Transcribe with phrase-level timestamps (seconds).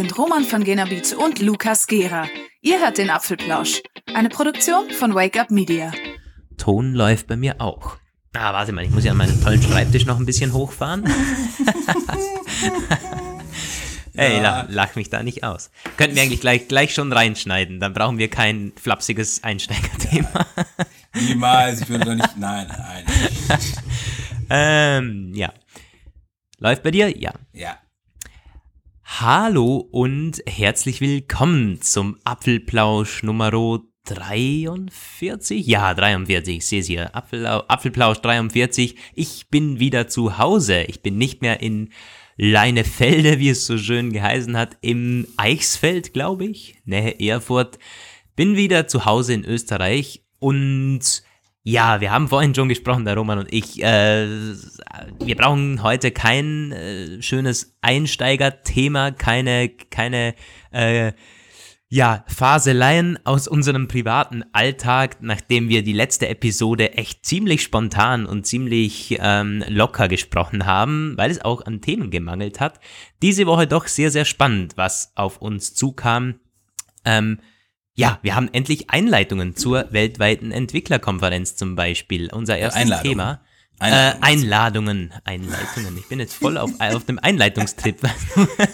[0.00, 2.26] sind Roman von Genabit und Lukas Gera.
[2.62, 3.82] Ihr hört den Apfelplausch,
[4.14, 5.92] eine Produktion von Wake Up Media.
[6.56, 7.98] Ton läuft bei mir auch.
[8.32, 11.04] Ah, warte mal, ich muss ja an meinen tollen Schreibtisch noch ein bisschen hochfahren.
[14.14, 14.62] Ey, ja.
[14.62, 15.70] lach, lach, mich da nicht aus.
[15.98, 20.46] Könnten wir eigentlich gleich, gleich schon reinschneiden, dann brauchen wir kein flapsiges Einsteigerthema.
[21.14, 23.04] Niemals, ich würde doch nicht, nein, nein.
[24.48, 25.52] ähm, ja.
[26.56, 27.14] Läuft bei dir?
[27.14, 27.34] Ja.
[27.52, 27.76] Ja.
[29.18, 33.50] Hallo und herzlich willkommen zum Apfelplausch Nummer
[34.04, 35.66] 43?
[35.66, 37.14] Ja, 43, ich sehe es hier.
[37.14, 38.96] Apfel, Apfelplausch 43.
[39.14, 40.84] Ich bin wieder zu Hause.
[40.84, 41.90] Ich bin nicht mehr in
[42.36, 47.78] Leinefelde, wie es so schön geheißen hat, im Eichsfeld, glaube ich, nähe Erfurt.
[48.36, 51.24] Bin wieder zu Hause in Österreich und
[51.62, 53.82] ja, wir haben vorhin schon gesprochen, der Roman und ich.
[53.82, 54.54] Äh,
[55.22, 60.34] wir brauchen heute kein äh, schönes Einsteigerthema, keine, keine
[60.70, 61.12] äh,
[61.92, 68.46] ja, Faseleien aus unserem privaten Alltag, nachdem wir die letzte Episode echt ziemlich spontan und
[68.46, 72.78] ziemlich ähm, locker gesprochen haben, weil es auch an Themen gemangelt hat.
[73.22, 76.36] Diese Woche doch sehr, sehr spannend, was auf uns zukam.
[77.04, 77.40] Ähm,
[78.00, 82.32] ja, wir haben endlich Einleitungen zur weltweiten Entwicklerkonferenz zum Beispiel.
[82.32, 83.04] Unser erstes Einladung.
[83.04, 83.40] Thema.
[83.78, 84.22] Einladungen.
[84.22, 85.98] Äh, Einladungen, Einleitungen.
[85.98, 88.00] Ich bin jetzt voll auf, auf dem Einleitungstrip.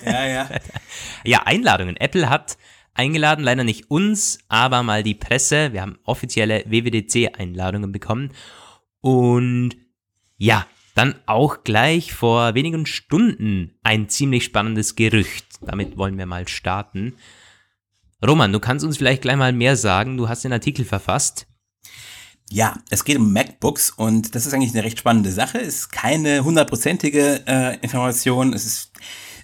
[0.04, 0.48] ja, ja.
[1.24, 1.96] Ja, Einladungen.
[1.96, 2.56] Apple hat
[2.94, 5.72] eingeladen, leider nicht uns, aber mal die Presse.
[5.72, 8.30] Wir haben offizielle WWDC-Einladungen bekommen.
[9.00, 9.70] Und
[10.38, 15.46] ja, dann auch gleich vor wenigen Stunden ein ziemlich spannendes Gerücht.
[15.62, 17.14] Damit wollen wir mal starten.
[18.24, 20.16] Roman, du kannst uns vielleicht gleich mal mehr sagen.
[20.16, 21.46] Du hast den Artikel verfasst.
[22.50, 25.58] Ja, es geht um MacBooks und das ist eigentlich eine recht spannende Sache.
[25.58, 28.52] Es ist keine hundertprozentige äh, Information.
[28.52, 28.92] Es ist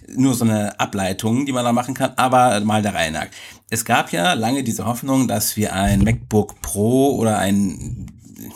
[0.07, 3.27] nur so eine Ableitung, die man da machen kann, aber mal der Reihe nach.
[3.69, 8.07] Es gab ja lange diese Hoffnung, dass wir ein MacBook Pro oder ein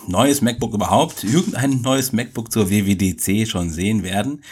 [0.07, 4.43] neues MacBook überhaupt, irgendein neues MacBook zur WWDC schon sehen werden.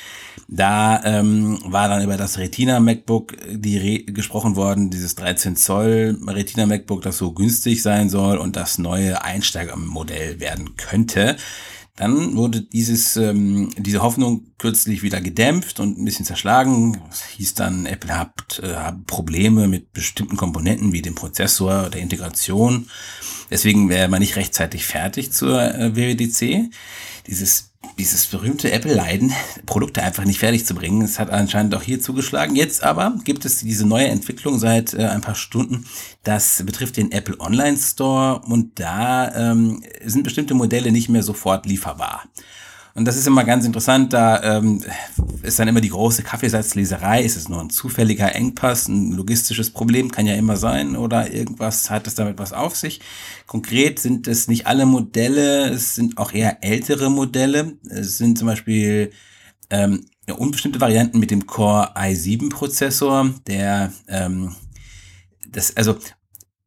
[0.47, 6.17] Da ähm, war dann über das Retina MacBook die Re gesprochen worden, dieses 13 Zoll
[6.27, 11.37] Retina MacBook, das so günstig sein soll und das neue Einsteigermodell werden könnte.
[11.95, 17.01] Dann wurde dieses, ähm, diese Hoffnung kürzlich wieder gedämpft und ein bisschen zerschlagen.
[17.09, 22.89] Es hieß dann, Apple hat äh, Probleme mit bestimmten Komponenten wie dem Prozessor, der Integration.
[23.49, 26.69] Deswegen wäre man nicht rechtzeitig fertig zur äh, WWDC.
[27.27, 29.33] Dieses dieses berühmte Apple-Leiden,
[29.65, 31.01] Produkte einfach nicht fertig zu bringen.
[31.01, 32.55] Es hat anscheinend auch hier zugeschlagen.
[32.55, 35.85] Jetzt aber gibt es diese neue Entwicklung seit äh, ein paar Stunden.
[36.23, 41.65] Das betrifft den Apple Online Store und da ähm, sind bestimmte Modelle nicht mehr sofort
[41.65, 42.23] lieferbar.
[42.95, 44.81] Und das ist immer ganz interessant, da ähm,
[45.43, 47.23] ist dann immer die große Kaffeesatzleserei.
[47.23, 51.89] Ist es nur ein zufälliger Engpass, ein logistisches Problem, kann ja immer sein, oder irgendwas
[51.89, 53.01] hat es damit was auf sich.
[53.47, 57.73] Konkret sind es nicht alle Modelle, es sind auch eher ältere Modelle.
[57.89, 59.11] Es sind zum Beispiel
[59.69, 64.55] ähm, unbestimmte Varianten mit dem Core i7-Prozessor, der ähm,
[65.49, 65.97] das, also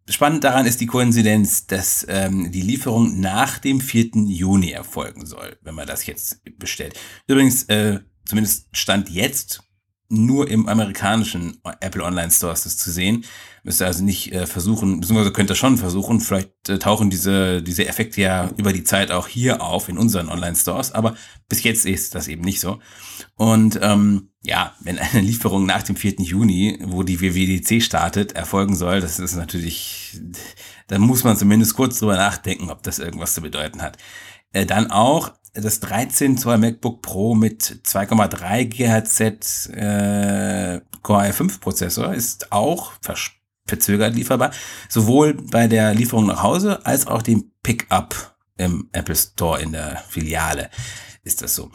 [0.09, 4.11] Spannend daran ist die Koinzidenz, dass ähm, die Lieferung nach dem 4.
[4.27, 6.99] Juni erfolgen soll, wenn man das jetzt bestellt.
[7.27, 9.63] Übrigens, äh, zumindest Stand jetzt,
[10.11, 13.25] nur im amerikanischen Apple Online Stores das zu sehen.
[13.63, 17.63] Müsst ihr also nicht äh, versuchen, beziehungsweise könnt ihr schon versuchen, vielleicht äh, tauchen diese,
[17.63, 21.17] diese Effekte ja über die Zeit auch hier auf in unseren Online Stores, aber
[21.49, 22.79] bis jetzt ist das eben nicht so.
[23.35, 26.17] Und ähm, ja, wenn eine Lieferung nach dem 4.
[26.21, 30.19] Juni, wo die WWDC startet, erfolgen soll, das ist natürlich,
[30.87, 33.99] da muss man zumindest kurz drüber nachdenken, ob das irgendwas zu bedeuten hat.
[34.53, 42.15] Äh, dann auch das 13 Zoll MacBook Pro mit 2,3 GHz äh, Core i5 Prozessor
[42.15, 42.93] ist auch
[43.67, 44.51] verzögert lieferbar,
[44.89, 50.03] sowohl bei der Lieferung nach Hause als auch dem Pickup im Apple Store in der
[50.09, 50.71] Filiale
[51.23, 51.71] ist das so.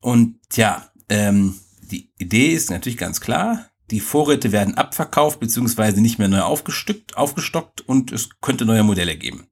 [0.00, 1.54] Und ja, ähm,
[1.90, 3.66] die Idee ist natürlich ganz klar.
[3.90, 9.16] Die Vorräte werden abverkauft beziehungsweise nicht mehr neu aufgestückt, aufgestockt und es könnte neue Modelle
[9.16, 9.48] geben.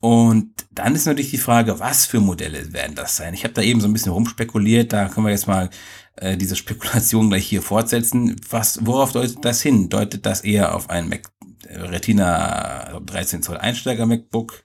[0.00, 3.34] Und dann ist natürlich die Frage, was für Modelle werden das sein?
[3.34, 5.70] Ich habe da eben so ein bisschen rumspekuliert, da können wir jetzt mal
[6.16, 8.34] äh, diese Spekulation gleich hier fortsetzen.
[8.50, 9.90] Was, worauf deutet das hin?
[9.90, 11.30] Deutet das eher auf ein Mac
[11.68, 14.64] äh, Retina 13 Zoll Einsteiger MacBook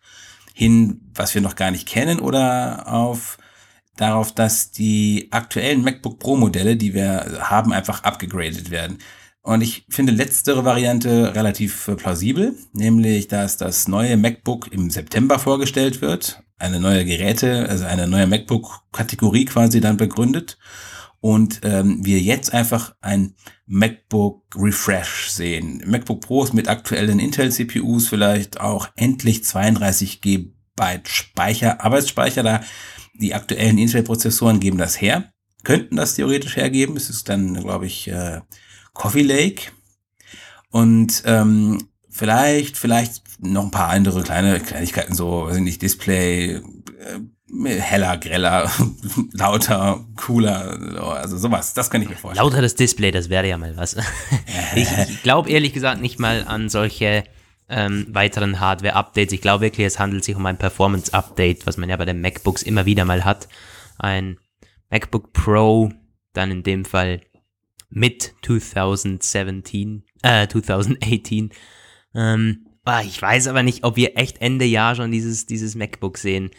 [0.56, 3.38] hin, was wir noch gar nicht kennen, oder auf
[3.98, 9.00] darauf, dass die aktuellen MacBook Pro Modelle, die wir haben, einfach abgegradet werden?
[9.42, 15.40] Und ich finde letztere Variante relativ äh, plausibel, nämlich dass das neue MacBook im September
[15.40, 20.58] vorgestellt wird, eine neue Geräte, also eine neue MacBook-Kategorie quasi dann begründet
[21.20, 23.36] und ähm, wir jetzt einfach ein
[23.66, 25.84] MacBook Refresh sehen.
[25.86, 30.52] MacBook Pros mit aktuellen Intel CPUs vielleicht auch endlich 32 GB
[31.06, 32.62] Speicher, Arbeitsspeicher da.
[33.20, 35.32] Die aktuellen Intel-Prozessoren geben das her,
[35.64, 36.98] könnten das theoretisch hergeben.
[36.98, 38.42] Es ist dann, glaube ich, äh,
[38.94, 39.72] Coffee Lake.
[40.70, 46.56] Und ähm, vielleicht, vielleicht noch ein paar andere kleine Kleinigkeiten, so, weiß ich nicht, Display,
[46.56, 48.70] äh, heller, greller,
[49.34, 52.46] lauter, cooler, also sowas, das kann ich mir vorstellen.
[52.46, 53.96] Lauteres Display, das wäre ja mal was.
[54.76, 57.24] ich ich glaube ehrlich gesagt nicht mal an solche
[57.70, 59.34] ähm, weiteren Hardware-Updates.
[59.34, 62.64] Ich glaube wirklich, es handelt sich um ein Performance-Update, was man ja bei den MacBooks
[62.64, 63.48] immer wieder mal hat.
[63.98, 64.38] Ein
[64.90, 65.92] MacBook Pro,
[66.34, 67.22] dann in dem Fall
[67.90, 71.52] mit 2017, äh, 2018.
[72.16, 76.18] Ähm, ah, ich weiß aber nicht, ob wir echt Ende Jahr schon dieses, dieses MacBook
[76.18, 76.52] sehen.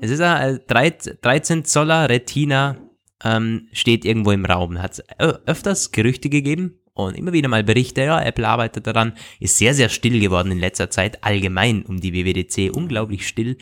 [0.00, 2.76] Es ist ein 13 Zoller Retina,
[3.24, 4.80] ähm, steht irgendwo im Raum.
[4.80, 9.58] Hat es öfters Gerüchte gegeben und immer wieder mal Berichte, ja, Apple arbeitet daran, ist
[9.58, 13.56] sehr, sehr still geworden in letzter Zeit, allgemein um die WWDC, unglaublich still.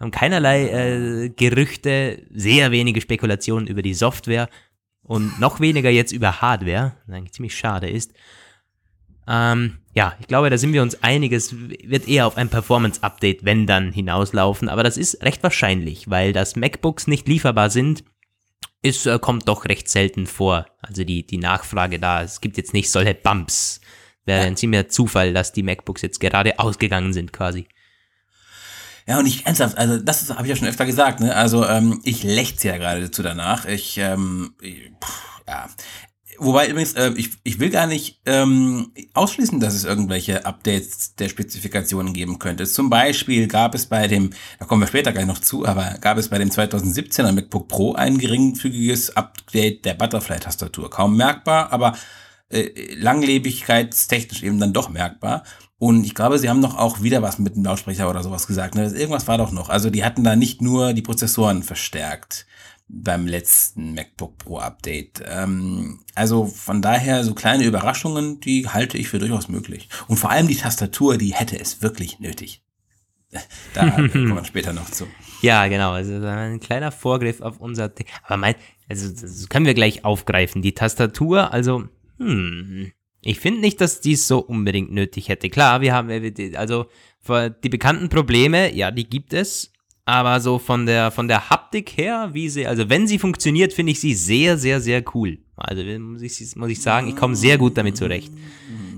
[0.00, 4.48] Haben keinerlei äh, Gerüchte, sehr wenige Spekulationen über die Software
[5.02, 8.12] und noch weniger jetzt über Hardware, was eigentlich ziemlich schade ist.
[9.26, 13.66] Ähm, ja, ich glaube, da sind wir uns einiges, wird eher auf ein Performance-Update, wenn
[13.66, 18.04] dann, hinauslaufen, aber das ist recht wahrscheinlich, weil das MacBooks nicht lieferbar sind,
[18.82, 20.66] ist, äh, kommt doch recht selten vor.
[20.80, 23.80] Also die, die Nachfrage da, es gibt jetzt nicht solche Bumps.
[24.24, 27.66] Wäre ein ziemlicher Zufall, dass die MacBooks jetzt gerade ausgegangen sind quasi.
[29.06, 31.34] Ja, und ich ernsthaft, also das habe ich ja schon öfter gesagt, ne?
[31.34, 33.64] Also ähm, ich lächze ja geradezu danach.
[33.64, 35.66] Ich, ähm, ich, pff, ja.
[36.40, 41.28] Wobei übrigens, äh, ich, ich will gar nicht ähm, ausschließen, dass es irgendwelche Updates der
[41.28, 42.66] Spezifikationen geben könnte.
[42.66, 46.16] Zum Beispiel gab es bei dem, da kommen wir später gleich noch zu, aber gab
[46.16, 50.90] es bei dem 2017er MacBook Pro ein geringfügiges Update der Butterfly-Tastatur.
[50.90, 51.96] Kaum merkbar, aber
[52.50, 55.42] äh, langlebigkeitstechnisch eben dann doch merkbar.
[55.78, 58.74] Und ich glaube, sie haben noch auch wieder was mit dem Lautsprecher oder sowas gesagt.
[58.74, 58.84] Ne?
[58.84, 59.68] Irgendwas war doch noch.
[59.68, 62.46] Also die hatten da nicht nur die Prozessoren verstärkt
[62.88, 65.22] beim letzten MacBook Pro Update.
[65.26, 69.88] Ähm, also von daher so kleine Überraschungen, die halte ich für durchaus möglich.
[70.08, 72.62] Und vor allem die Tastatur, die hätte es wirklich nötig.
[73.74, 75.06] Da kommen wir später noch zu.
[75.42, 75.92] Ja, genau.
[75.92, 77.92] Also ein kleiner Vorgriff auf unser.
[78.22, 78.54] Aber mein,
[78.88, 80.62] also das können wir gleich aufgreifen.
[80.62, 81.84] Die Tastatur, also
[82.18, 82.90] hm,
[83.20, 85.50] ich finde nicht, dass dies so unbedingt nötig hätte.
[85.50, 86.10] Klar, wir haben,
[86.54, 86.86] also
[87.28, 89.72] die bekannten Probleme, ja, die gibt es,
[90.08, 93.92] aber so von der, von der Haptik her, wie sie, also wenn sie funktioniert, finde
[93.92, 95.36] ich sie sehr, sehr, sehr cool.
[95.54, 98.32] Also muss ich, muss ich sagen, ich komme sehr gut damit zurecht.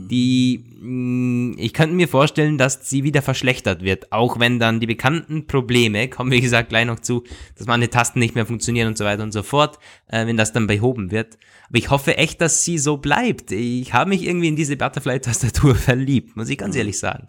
[0.09, 4.87] Die, mm, ich könnte mir vorstellen, dass sie wieder verschlechtert wird, auch wenn dann die
[4.87, 7.25] bekannten Probleme, kommen wie gesagt gleich noch zu,
[7.59, 10.53] dass meine Tasten nicht mehr funktionieren und so weiter und so fort, äh, wenn das
[10.53, 11.39] dann behoben wird.
[11.69, 13.51] Aber ich hoffe echt, dass sie so bleibt.
[13.51, 17.27] Ich habe mich irgendwie in diese Butterfly-Tastatur verliebt, muss ich ganz ehrlich sagen.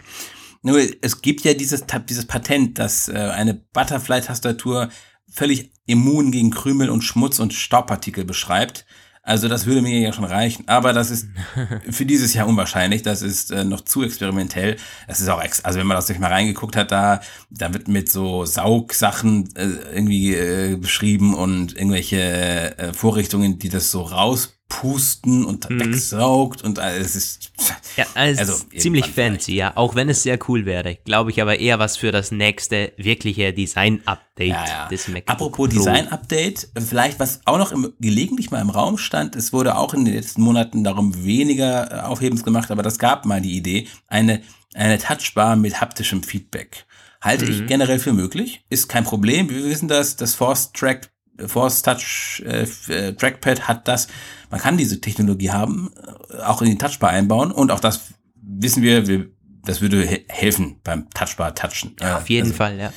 [0.61, 4.89] Nur es gibt ja dieses, dieses Patent, dass äh, eine Butterfly-Tastatur
[5.31, 8.85] völlig immun gegen Krümel und Schmutz und Staubpartikel beschreibt.
[9.23, 10.67] Also das würde mir ja schon reichen.
[10.67, 11.27] Aber das ist
[11.89, 13.03] für dieses Jahr unwahrscheinlich.
[13.03, 14.77] Das ist äh, noch zu experimentell.
[15.07, 17.87] Das ist auch, ex also wenn man das durch mal reingeguckt hat, da, da wird
[17.87, 24.57] mit so Saugsachen äh, irgendwie äh, beschrieben und irgendwelche äh, Vorrichtungen, die das so raus
[24.71, 25.81] pusten und mhm.
[25.81, 27.51] wegsaugt und es ist
[27.97, 31.77] ja, also ziemlich fancy, ja, auch wenn es sehr cool wäre, glaube ich aber eher
[31.77, 34.87] was für das nächste wirkliche Design-Update ja, ja.
[34.87, 39.51] des MacBook Apropos Design-Update, vielleicht was auch noch im, gelegentlich mal im Raum stand, es
[39.51, 43.41] wurde auch in den letzten Monaten darum weniger äh, Aufhebens gemacht, aber das gab mal
[43.41, 44.41] die Idee, eine,
[44.73, 46.85] eine Touchbar mit haptischem Feedback.
[47.19, 47.51] Halte mhm.
[47.51, 51.10] ich generell für möglich, ist kein Problem, wir wissen das, das Force Track
[51.47, 54.07] Force Touch äh, äh, Trackpad hat das.
[54.49, 55.91] Man kann diese Technologie haben,
[56.29, 59.29] äh, auch in den Touchbar einbauen und auch das wissen wir, wir
[59.63, 61.95] das würde he helfen beim Touchbar Touchen.
[61.99, 62.93] Ja, auf jeden also, Fall, ja.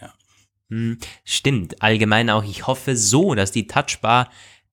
[0.00, 0.14] ja.
[0.70, 1.82] Hm, stimmt.
[1.82, 4.30] Allgemein auch, ich hoffe so, dass die Touchbar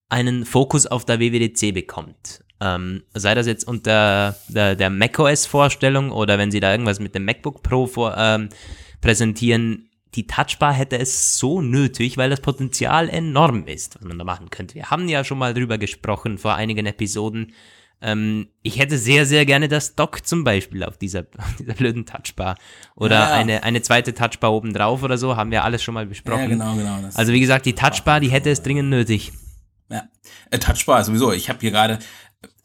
[0.10, 2.44] einen Fokus auf der WWDC bekommt.
[2.62, 7.26] Ähm, sei das jetzt unter der, der macOS-Vorstellung oder wenn sie da irgendwas mit dem
[7.26, 8.50] MacBook Pro vor, ähm,
[9.02, 14.24] präsentieren, die Touchbar hätte es so nötig, weil das Potenzial enorm ist, was man da
[14.24, 14.76] machen könnte.
[14.76, 17.54] Wir haben ja schon mal drüber gesprochen vor einigen Episoden.
[18.02, 22.06] Ähm, ich hätte sehr, sehr gerne das Dock zum Beispiel auf dieser, auf dieser blöden
[22.06, 22.58] Touchbar.
[22.96, 23.36] Oder ja, ja.
[23.36, 26.42] Eine, eine zweite Touchbar obendrauf oder so, haben wir alles schon mal besprochen.
[26.42, 27.10] Ja, genau, genau.
[27.14, 29.32] also wie gesagt, die Touchbar, die hätte es dringend nötig.
[29.90, 30.04] Ja,
[30.52, 31.32] äh, Touchbar sowieso.
[31.32, 32.00] Ich habe hier gerade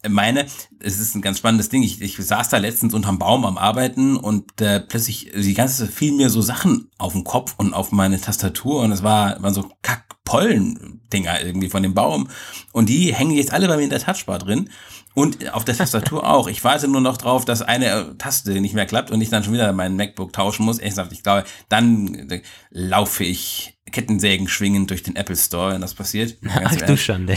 [0.06, 0.46] meine,
[0.80, 1.82] es ist ein ganz spannendes Ding.
[1.82, 6.16] Ich, ich saß da letztens unterm Baum am Arbeiten und äh, plötzlich die ganze fielen
[6.16, 9.68] mir so Sachen auf den Kopf und auf meine Tastatur und es war, waren so
[9.82, 12.28] Kack-Pollen-Dinger irgendwie von dem Baum.
[12.72, 14.70] Und die hängen jetzt alle bei mir in der Touchbar drin.
[15.14, 16.46] Und auf der Tastatur auch.
[16.46, 19.52] Ich warte nur noch drauf, dass eine Taste nicht mehr klappt und ich dann schon
[19.52, 20.78] wieder mein MacBook tauschen muss.
[20.78, 25.94] Ich, ich glaube, dann äh, laufe ich Kettensägen schwingend durch den Apple Store, wenn das
[25.94, 26.36] passiert.
[26.62, 27.36] Ach du Schande.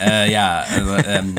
[0.00, 1.36] Äh, ja, also ähm,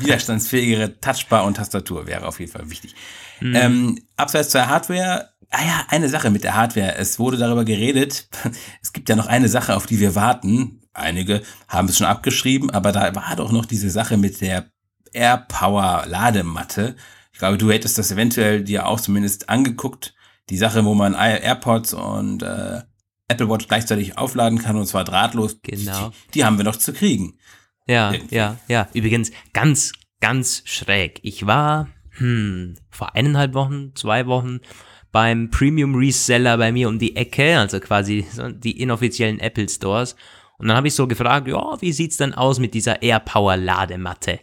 [0.00, 2.94] widerstandsfähigere Touchbar und Tastatur wäre auf jeden Fall wichtig.
[3.40, 3.54] Mhm.
[3.54, 6.96] Ähm, abseits zur Hardware, ah ja, eine Sache mit der Hardware.
[6.96, 8.28] Es wurde darüber geredet.
[8.82, 10.82] Es gibt ja noch eine Sache, auf die wir warten.
[10.92, 14.66] Einige haben es schon abgeschrieben, aber da war doch noch diese Sache mit der
[15.12, 16.96] AirPower Ladematte.
[17.32, 20.14] Ich glaube, du hättest das eventuell dir auch zumindest angeguckt.
[20.50, 22.82] Die Sache, wo man AirPods und äh,
[23.28, 25.58] Apple Watch gleichzeitig aufladen kann und zwar drahtlos.
[25.62, 26.08] Genau.
[26.08, 27.38] Die, die haben wir noch zu kriegen.
[27.90, 28.34] Ja, Irgendwie.
[28.36, 28.88] ja, ja.
[28.94, 31.18] Übrigens ganz, ganz schräg.
[31.22, 34.60] Ich war hm, vor eineinhalb Wochen, zwei Wochen
[35.10, 38.24] beim Premium Reseller bei mir um die Ecke, also quasi
[38.58, 40.14] die inoffiziellen Apple Stores.
[40.58, 44.38] Und dann habe ich so gefragt, ja, wie sieht's denn aus mit dieser AirPower Ladematte?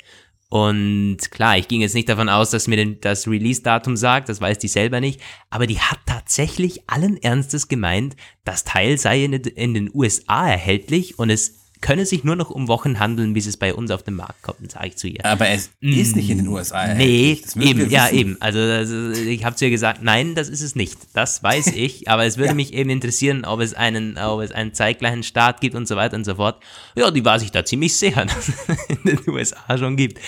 [0.49, 4.41] Und klar, ich ging jetzt nicht davon aus, dass mir denn das Release-Datum sagt, das
[4.41, 9.33] weiß die selber nicht, aber die hat tatsächlich allen Ernstes gemeint, das Teil sei in,
[9.33, 13.57] in den USA erhältlich und es könne sich nur noch um Wochen handeln, bis es
[13.57, 15.23] bei uns auf den Markt kommt, sage ich zu ihr.
[15.25, 16.93] Aber es mm, ist nicht in den USA.
[16.93, 18.37] Nee, eben, ja, eben.
[18.39, 20.97] Also, also ich habe zu ihr gesagt, nein, das ist es nicht.
[21.13, 22.55] Das weiß ich, aber es würde ja.
[22.55, 26.15] mich eben interessieren, ob es einen, ob es einen zeitgleichen Start gibt und so weiter
[26.15, 26.63] und so fort.
[26.95, 28.55] Ja, die war sich da ziemlich sicher, dass es
[28.89, 30.19] in den USA schon gibt.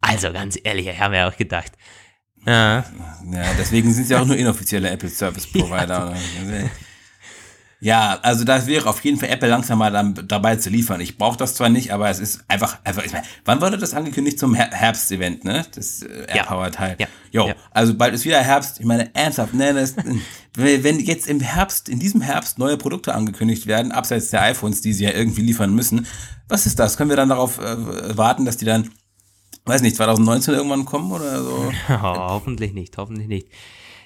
[0.00, 1.72] Also ganz ehrlich, ich habe mir auch gedacht.
[2.46, 2.84] Ja.
[3.32, 6.14] ja, deswegen sind sie auch nur inoffizielle Apple Service Provider.
[7.84, 8.18] Ja.
[8.22, 11.00] Also da wäre auf jeden Fall Apple langsam mal dann dabei zu liefern.
[11.00, 13.94] Ich brauche das zwar nicht, aber es ist einfach, einfach ich meine, wann wurde das
[13.94, 15.64] angekündigt zum Her Herbst-Event, ne?
[15.74, 16.96] Das äh, AirPower-Teil.
[16.98, 17.06] Ja.
[17.30, 17.54] Jo, ja.
[17.72, 18.80] also bald ist wieder Herbst.
[18.80, 19.74] Ich meine, ernsthaft, ne?
[19.74, 19.94] Das,
[20.54, 24.92] wenn jetzt im Herbst, in diesem Herbst neue Produkte angekündigt werden, abseits der iPhones, die
[24.92, 26.06] sie ja irgendwie liefern müssen,
[26.48, 26.96] was ist das?
[26.96, 28.90] Können wir dann darauf äh, warten, dass die dann,
[29.66, 31.72] weiß nicht, 2019 irgendwann kommen oder so?
[31.88, 33.48] Hoffentlich nicht, hoffentlich nicht.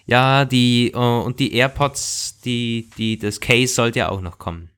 [0.09, 4.71] Ja, die uh, und die AirPods, die, die, das Case sollte ja auch noch kommen.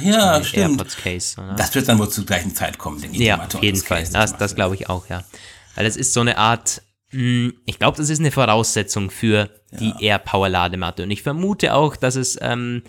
[0.00, 0.70] Ja, die stimmt.
[0.70, 1.40] AirPods Case.
[1.40, 1.54] Oder?
[1.54, 3.22] Das wird dann wohl zur gleichen Zeit kommen, denke ich.
[3.22, 3.98] Ja, auf jeden Fall.
[3.98, 5.24] Case, das, das glaube ich auch, ja.
[5.74, 9.50] Weil es ist so eine Art, mh, hm, ich glaube, das ist eine Voraussetzung für
[9.72, 10.18] die ja.
[10.18, 11.02] AirPower-Ladematte.
[11.02, 12.84] Und ich vermute auch, dass es ähm,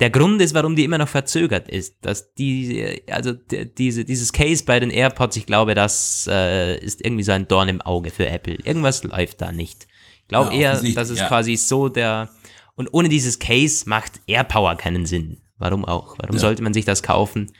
[0.00, 1.96] der Grund ist, warum die immer noch verzögert ist.
[2.02, 7.02] Dass die, also die, diese, dieses Case bei den AirPods, ich glaube, das äh, ist
[7.02, 8.56] irgendwie so ein Dorn im Auge für Apple.
[8.64, 9.86] Irgendwas läuft da nicht.
[10.26, 11.28] Ich glaube ja, eher, dass es ja.
[11.28, 12.30] quasi so der.
[12.74, 15.40] Und ohne dieses Case macht AirPower keinen Sinn.
[15.56, 16.16] Warum auch?
[16.18, 16.40] Warum ja.
[16.40, 17.52] sollte man sich das kaufen?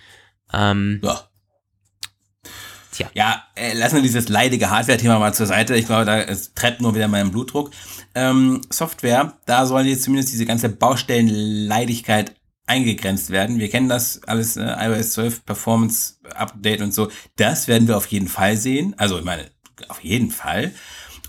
[0.52, 1.20] Ähm, ja.
[2.90, 3.08] Tja.
[3.14, 5.76] Ja, äh, lassen wir dieses leidige Hardware-Thema mal zur Seite.
[5.76, 7.70] Ich glaube, da treibt nur wieder meinen Blutdruck.
[8.14, 12.34] Ähm, Software, da soll jetzt zumindest diese ganze Baustellenleidigkeit
[12.66, 13.60] eingegrenzt werden.
[13.60, 17.08] Wir kennen das alles, äh, iOS 12 Performance Update und so.
[17.36, 18.94] Das werden wir auf jeden Fall sehen.
[18.98, 19.46] Also, ich meine,
[19.88, 20.72] auf jeden Fall.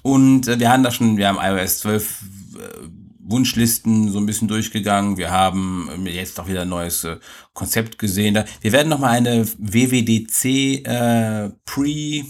[0.08, 2.22] Und äh, wir haben da schon, wir haben iOS 12
[2.56, 2.88] äh,
[3.20, 5.18] Wunschlisten so ein bisschen durchgegangen.
[5.18, 7.18] Wir haben äh, jetzt auch wieder ein neues äh,
[7.52, 8.42] Konzept gesehen.
[8.62, 10.46] Wir werden nochmal eine WWDC
[10.88, 12.24] äh, Pre äh,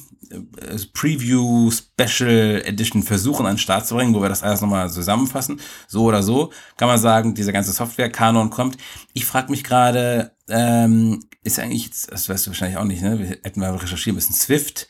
[0.91, 5.59] Preview Special Edition versuchen an den Start zu bringen, wo wir das alles nochmal zusammenfassen.
[5.87, 8.77] So oder so kann man sagen, dieser ganze Software-Kanon kommt.
[9.13, 13.19] Ich frage mich gerade, ähm, ist eigentlich, das weißt du wahrscheinlich auch nicht, ne?
[13.19, 14.87] Wir hätten mal recherchieren müssen, Swift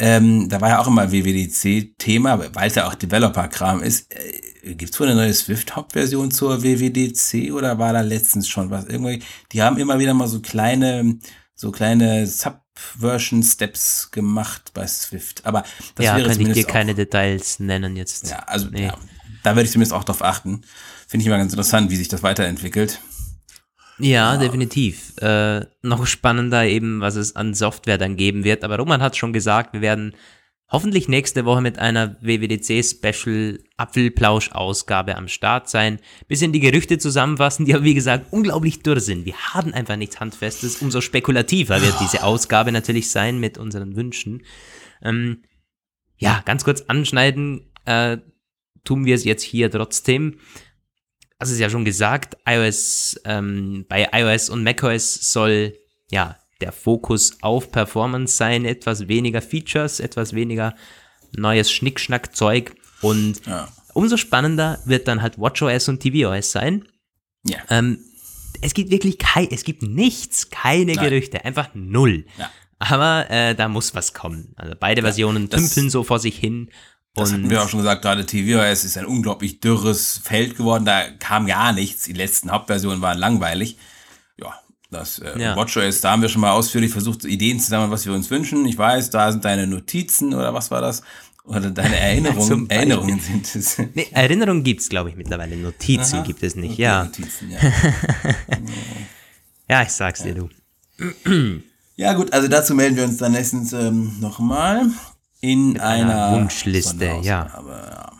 [0.00, 4.12] ähm, da war ja auch immer WWDC-Thema, weil es ja auch Developer-Kram ist.
[4.14, 8.84] Äh, Gibt es wohl eine neue Swift-Hauptversion zur WWDC oder war da letztens schon was?
[8.84, 11.18] Irgendwie, die haben immer wieder mal so kleine,
[11.54, 15.44] so kleine Sub-Version-Steps gemacht bei Swift.
[15.44, 15.64] Aber
[15.96, 18.30] das ja, wäre kann ich dir keine Details nennen jetzt.
[18.30, 18.84] Ja, also nee.
[18.84, 18.96] ja,
[19.42, 20.62] da würde ich zumindest auch drauf achten.
[21.08, 23.00] Finde ich immer ganz interessant, wie sich das weiterentwickelt.
[23.98, 24.36] Ja, ja.
[24.36, 25.16] definitiv.
[25.20, 28.64] Äh, noch spannender eben, was es an Software dann geben wird.
[28.64, 30.14] Aber Roman hat schon gesagt, wir werden
[30.70, 35.98] hoffentlich nächste Woche mit einer WWDC Special Apfelplausch-Ausgabe am Start sein.
[36.28, 39.24] Bisschen die Gerüchte zusammenfassen, die aber wie gesagt unglaublich dürr sind.
[39.24, 40.76] Wir haben einfach nichts Handfestes.
[40.82, 44.42] Umso spekulativer wird diese Ausgabe natürlich sein mit unseren Wünschen.
[45.02, 45.42] Ähm,
[46.18, 48.18] ja, ganz kurz anschneiden, äh,
[48.84, 50.38] tun wir es jetzt hier trotzdem
[51.38, 55.74] hast es ja schon gesagt, iOS, ähm, bei iOS und macOS soll
[56.10, 60.74] ja der Fokus auf Performance sein, etwas weniger Features, etwas weniger
[61.36, 63.68] neues Schnickschnack-Zeug und ja.
[63.94, 66.88] umso spannender wird dann halt WatchOS und tvOS sein.
[67.44, 67.58] Ja.
[67.70, 68.00] Ähm,
[68.60, 71.04] es gibt wirklich kein, es gibt nichts, keine Nein.
[71.04, 72.26] Gerüchte, einfach null.
[72.38, 72.50] Ja.
[72.80, 74.52] Aber äh, da muss was kommen.
[74.56, 76.70] Also beide Versionen das- tümpeln so vor sich hin.
[77.18, 80.84] Das hatten wir auch schon gesagt, gerade tvOS ist ein unglaublich dürres Feld geworden.
[80.84, 82.04] Da kam gar nichts.
[82.04, 83.76] Die letzten Hauptversionen waren langweilig.
[84.40, 84.54] Ja,
[84.90, 85.56] das äh, Ja.
[85.56, 88.64] WatchOS, da haben wir schon mal ausführlich versucht, Ideen zu sammeln, was wir uns wünschen.
[88.66, 91.02] Ich weiß, da sind deine Notizen oder was war das?
[91.44, 92.68] Oder deine Erinnerungen.
[92.68, 93.78] Erinnerungen sind es.
[93.94, 95.56] nee, Erinnerungen gibt's, glaube ich, mittlerweile.
[95.56, 96.24] Notizen Aha.
[96.24, 97.04] gibt es nicht, Okay, ja.
[97.04, 97.58] Notizen, ja.
[99.68, 100.48] Ja, ich sag's dir, du.
[101.96, 104.86] Ja gut, also dazu melden wir uns dann nächstens ähm, nochmal
[105.40, 107.48] in einer einer, Wunschliste, ja.
[107.48, 108.12] Sonderausgabe, ja.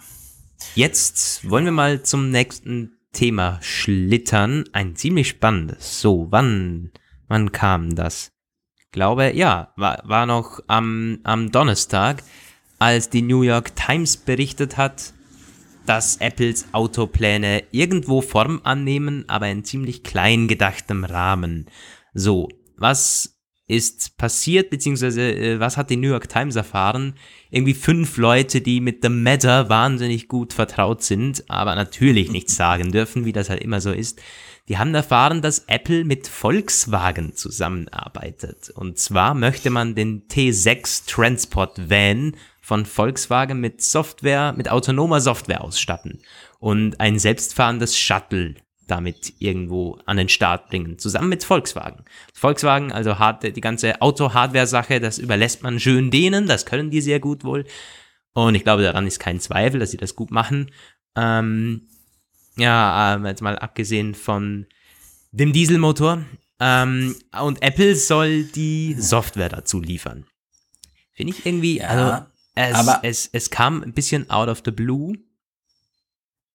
[0.74, 4.64] Jetzt wollen wir mal zum nächsten Thema schlittern.
[4.72, 6.00] Ein ziemlich spannendes.
[6.00, 6.92] So, wann,
[7.26, 8.32] wann kam das?
[8.78, 12.22] Ich glaube, ja, war, war noch am, am Donnerstag,
[12.78, 15.12] als die New York Times berichtet hat,
[15.86, 21.66] dass Apples Autopläne irgendwo Form annehmen, aber in ziemlich klein gedachtem Rahmen.
[22.14, 23.37] So, was
[23.68, 27.14] ist passiert, beziehungsweise äh, was hat die New York Times erfahren?
[27.50, 32.90] Irgendwie fünf Leute, die mit dem Matter wahnsinnig gut vertraut sind, aber natürlich nichts sagen
[32.90, 34.20] dürfen, wie das halt immer so ist.
[34.68, 38.70] Die haben erfahren, dass Apple mit Volkswagen zusammenarbeitet.
[38.70, 45.62] Und zwar möchte man den T6 Transport Van von Volkswagen mit Software, mit autonomer Software
[45.62, 46.20] ausstatten
[46.58, 48.56] und ein selbstfahrendes Shuttle
[48.90, 52.04] damit irgendwo an den Start bringen, zusammen mit Volkswagen.
[52.34, 57.44] Volkswagen, also die ganze Auto-Hardware-Sache, das überlässt man schön denen, das können die sehr gut
[57.44, 57.64] wohl.
[58.32, 60.70] Und ich glaube, daran ist kein Zweifel, dass sie das gut machen.
[61.16, 61.88] Ähm,
[62.56, 64.66] ja, ähm, jetzt mal abgesehen von
[65.32, 66.24] dem Dieselmotor.
[66.60, 70.24] Ähm, und Apple soll die Software dazu liefern.
[71.12, 74.70] Finde ich irgendwie, Ja, also es, aber- es, es kam ein bisschen out of the
[74.70, 75.14] blue.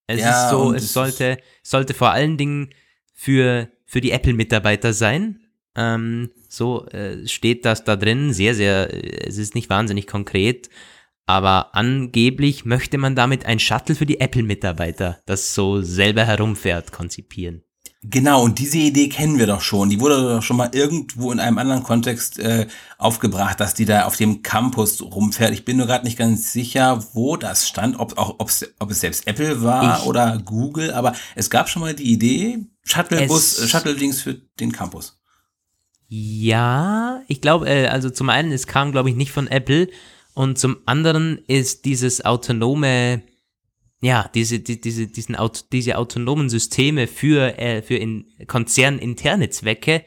[0.08, 2.70] Es Ja, ist so, es sollte, sollte vor allen Dingen
[3.14, 5.40] für, für die Apple-Mitarbeiter sein.
[5.76, 10.70] Ähm, so äh, steht das da drin, sehr, sehr, äh, es ist nicht wahnsinnig konkret,
[11.26, 17.64] aber angeblich möchte man damit ein Shuttle für die Apple-Mitarbeiter, das so selber herumfährt, konzipieren.
[18.06, 19.90] Genau, und diese Idee kennen wir doch schon.
[19.90, 24.04] Die wurde doch schon mal irgendwo in einem anderen Kontext äh, aufgebracht, dass die da
[24.04, 25.54] auf dem Campus rumfährt.
[25.54, 29.00] Ich bin nur gerade nicht ganz sicher, wo das stand, ob, auch, ob's, ob es
[29.00, 33.68] selbst Apple war Ich- oder Google, aber es gab schon mal die Idee, Shuttlebus, äh,
[33.68, 35.18] Shuttle-Dings für den Campus.
[36.10, 39.88] Ja, ich glaube, äh, also zum einen, es kam, glaube ich, nicht von Apple
[40.34, 43.22] und zum anderen ist dieses autonome,
[44.04, 45.38] ja, diese, die, diese, diesen
[45.72, 50.04] diese autonomen Systeme für, äh, für in konzerninterne Zwecke,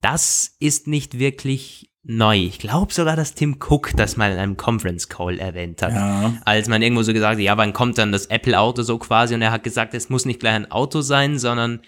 [0.00, 2.38] das ist nicht wirklich neu.
[2.38, 5.92] Ich glaube sogar, dass Tim Cook das mal in einem Conference Call erwähnt hat.
[5.92, 6.34] Ja.
[6.46, 9.34] Als man irgendwo so gesagt hat, ja, wann kommt dann das Apple-Auto so quasi?
[9.34, 11.80] Und er hat gesagt, es muss nicht gleich ein Auto sein, sondern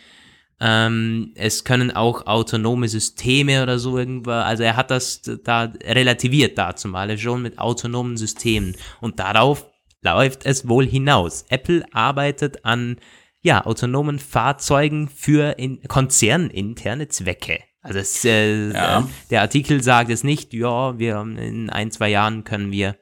[0.60, 6.58] ähm, es können auch autonome Systeme oder so irgendwo, also er hat das da relativiert
[6.58, 9.66] dazu mal schon mit autonomen Systemen und darauf
[10.02, 11.44] läuft es wohl hinaus.
[11.48, 12.96] Apple arbeitet an
[13.42, 17.60] ja, autonomen Fahrzeugen für in, konzerninterne Zwecke.
[17.80, 19.08] Also es, äh, Ja.
[19.30, 22.96] der Artikel sagt es nicht, ja, wir in ein, zwei Jahren können wir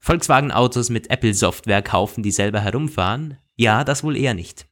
[0.00, 3.38] Volkswagen-Autos mit Apple-Software kaufen, die selber herumfahren.
[3.56, 4.66] Ja, das wohl eher nicht.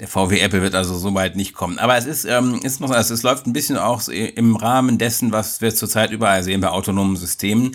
[0.00, 1.78] Der VW Apple wird also so weit nicht kommen.
[1.78, 5.32] Aber es ist, ähm, ist noch, also es läuft ein bisschen auch im Rahmen dessen,
[5.32, 7.74] was wir zurzeit überall sehen bei autonomen Systemen.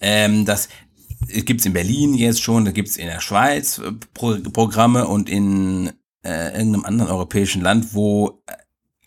[0.00, 0.44] Ähm,
[1.34, 5.28] das gibt's in Berlin jetzt schon, da gibt's in der Schweiz äh, Pro Programme und
[5.28, 5.92] in
[6.24, 8.52] äh, irgendeinem anderen europäischen Land, wo äh,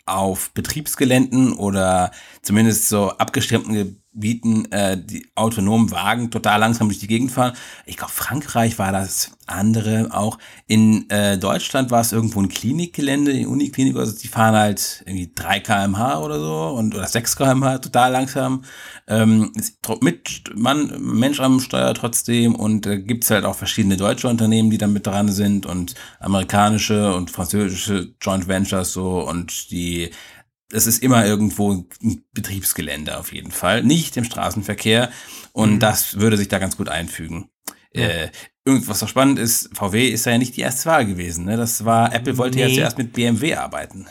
[0.06, 2.10] auf Betriebsgeländen oder
[2.42, 7.54] zumindest so abgeschirmten Gebieten äh, die autonomen Wagen total langsam durch die Gegend fahren.
[7.86, 10.38] Ich glaube, Frankreich war das andere auch.
[10.66, 15.32] In äh, Deutschland war es irgendwo ein Klinikgelände, die Uniklinik, also die fahren halt irgendwie
[15.34, 18.64] 3 kmh oder so und oder 6 kmh total langsam.
[19.08, 19.52] Ähm,
[20.00, 24.78] mit Mann, Mensch am Steuer trotzdem und äh, gibt's halt auch verschiedene deutsche Unternehmen, die
[24.78, 30.10] da mit dran sind und amerikanische und französische Joint Ventures so und die
[30.72, 35.10] es ist immer irgendwo ein Betriebsgelände auf jeden Fall, nicht im Straßenverkehr
[35.52, 37.48] und das würde sich da ganz gut einfügen.
[37.94, 38.08] Ja.
[38.08, 38.30] Äh,
[38.64, 41.44] irgendwas noch spannend ist, VW ist ja nicht die erste Wahl gewesen.
[41.44, 41.56] Ne?
[41.56, 42.76] Das war, Apple wollte ja Nee.
[42.76, 44.06] zuerst mit BMW arbeiten.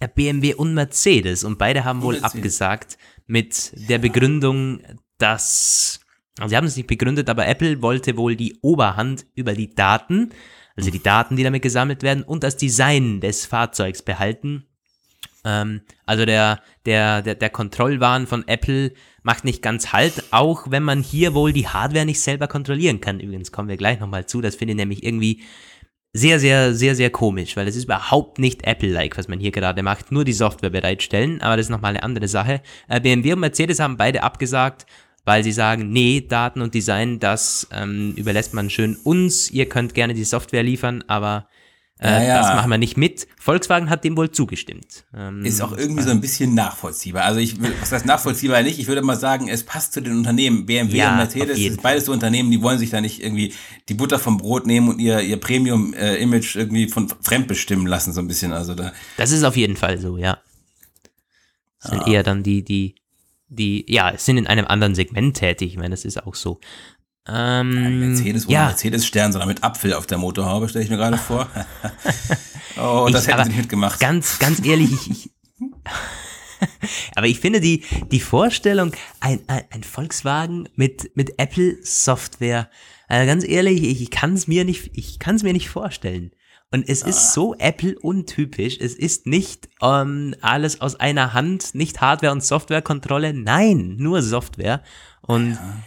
[0.00, 2.34] Ja, BMW und Mercedes und beide haben wohl Mercedes.
[2.36, 4.80] abgesagt mit der Begründung,
[5.18, 6.00] dass,
[6.38, 10.30] also sie haben es nicht begründet, aber Apple wollte wohl die Oberhand über die Daten,
[10.76, 14.66] also die Daten, die damit gesammelt werden und das Design des Fahrzeugs behalten.
[15.46, 20.82] Ähm, also der, der, der, der Kontrollwahn von Apple macht nicht ganz Halt, auch wenn
[20.82, 23.20] man hier wohl die Hardware nicht selber kontrollieren kann.
[23.20, 25.42] Übrigens kommen wir gleich nochmal zu, das finde ich nämlich irgendwie
[26.12, 29.82] sehr, sehr, sehr, sehr komisch, weil es ist überhaupt nicht Apple-like, was man hier gerade
[29.82, 30.10] macht.
[30.10, 32.60] Nur die Software bereitstellen, aber das ist nochmal eine andere Sache.
[32.88, 34.86] Äh, BMW und Mercedes haben beide abgesagt,
[35.24, 39.50] weil sie sagen, nee, Daten und Design, das ähm, überlässt man schön uns.
[39.50, 41.48] Ihr könnt gerne die Software liefern, aber
[41.98, 42.42] äh, ja.
[42.42, 43.26] Das machen wir nicht mit.
[43.38, 45.04] Volkswagen hat dem wohl zugestimmt.
[45.14, 47.24] Ähm, ist auch irgendwie so ein bisschen nachvollziehbar.
[47.24, 48.78] Also ich will, was heißt nachvollziehbar nicht?
[48.78, 50.66] Ich würde mal sagen, es passt zu den Unternehmen.
[50.66, 53.54] BMW ja, und Mercedes ist beides so Unternehmen, die wollen sich da nicht irgendwie
[53.88, 58.20] die Butter vom Brot nehmen und ihr, ihr Premium-Image irgendwie von fremd bestimmen lassen, so
[58.20, 58.52] ein bisschen.
[58.52, 58.92] Also da.
[59.16, 60.38] Das ist auf jeden Fall so, ja.
[61.80, 62.10] Das sind ah.
[62.10, 62.96] eher dann die, die,
[63.48, 65.70] die, ja, sind in einem anderen Segment tätig.
[65.70, 66.60] Ich meine, das ist auch so.
[67.28, 68.66] Ähm, Mercedes, ja.
[68.66, 71.48] Mercedes-Stern, sondern mit Apfel auf der Motorhaube, stelle ich mir gerade vor.
[72.76, 73.98] oh, das hätten sie nicht mitgemacht.
[73.98, 75.30] Ganz, ganz ehrlich, ich, ich
[77.16, 82.70] aber ich finde die, die Vorstellung, ein, ein, ein Volkswagen mit, mit Apple-Software,
[83.08, 86.32] also ganz ehrlich, ich, ich kann es mir nicht, ich mir nicht vorstellen.
[86.72, 87.08] Und es ah.
[87.08, 88.78] ist so Apple-untypisch.
[88.80, 93.32] Es ist nicht ähm, alles aus einer Hand, nicht Hardware- und Softwarekontrolle.
[93.32, 94.82] Nein, nur Software.
[95.22, 95.82] Und ja.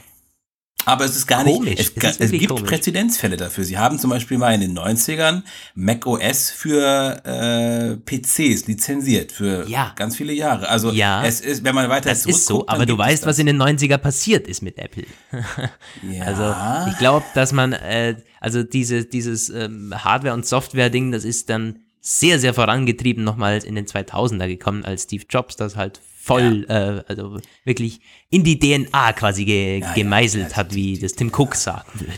[0.90, 1.78] Aber es ist gar komisch.
[1.78, 2.70] nicht, es, es, es gibt komisch.
[2.70, 3.64] Präzedenzfälle dafür.
[3.64, 5.44] Sie haben zum Beispiel mal in den 90ern
[5.76, 9.94] Mac OS für äh, PCs lizenziert für ja.
[9.96, 10.68] ganz viele Jahre.
[10.68, 13.46] Also ja, es ist, wenn man weiter das ist so, aber du weißt, was in
[13.46, 15.06] den 90er passiert ist mit Apple.
[16.12, 16.24] ja.
[16.24, 21.50] Also ich glaube, dass man, äh, also diese, dieses ähm, Hardware- und Software-Ding, das ist
[21.50, 26.00] dann sehr, sehr vorangetrieben nochmals in den 2000er gekommen, als Steve Jobs das halt
[26.30, 26.98] voll, ja.
[26.98, 31.32] äh, also wirklich in die DNA quasi ge ja, gemeißelt ja, hat, wie das Tim
[31.36, 32.14] Cook sagen würde.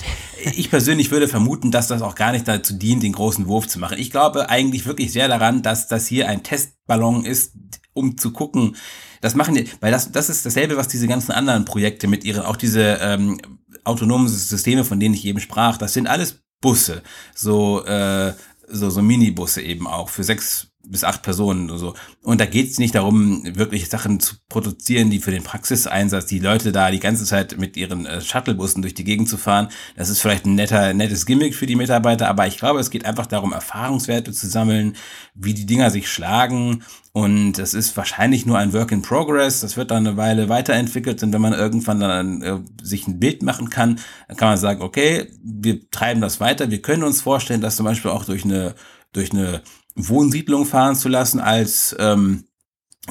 [0.55, 3.79] Ich persönlich würde vermuten, dass das auch gar nicht dazu dient, den großen Wurf zu
[3.79, 3.97] machen.
[3.99, 7.53] Ich glaube eigentlich wirklich sehr daran, dass das hier ein Testballon ist,
[7.93, 8.75] um zu gucken,
[9.21, 12.43] das machen die, weil das, das ist dasselbe, was diese ganzen anderen Projekte mit ihren,
[12.43, 13.39] auch diese ähm,
[13.83, 17.03] autonomen Systeme, von denen ich eben sprach, das sind alles Busse,
[17.35, 18.33] so, äh,
[18.67, 21.93] so, so Minibusse eben auch für sechs bis acht Personen oder so.
[22.21, 26.39] Und da geht es nicht darum, wirklich Sachen zu produzieren, die für den Praxiseinsatz, die
[26.39, 29.69] Leute da die ganze Zeit mit ihren äh, Shuttlebussen durch die Gegend zu fahren.
[29.95, 33.05] Das ist vielleicht ein netter, nettes Gimmick für die Mitarbeiter, aber ich glaube, es geht
[33.05, 34.95] einfach darum, Erfahrungswerte zu sammeln,
[35.33, 36.83] wie die Dinger sich schlagen.
[37.13, 39.59] Und es ist wahrscheinlich nur ein Work in Progress.
[39.59, 41.21] Das wird dann eine Weile weiterentwickelt.
[41.23, 44.81] Und wenn man irgendwann dann äh, sich ein Bild machen kann, dann kann man sagen,
[44.81, 46.71] okay, wir treiben das weiter.
[46.71, 48.75] Wir können uns vorstellen, dass zum Beispiel auch durch eine
[49.13, 49.61] durch eine
[49.95, 52.45] Wohnsiedlung fahren zu lassen als ähm,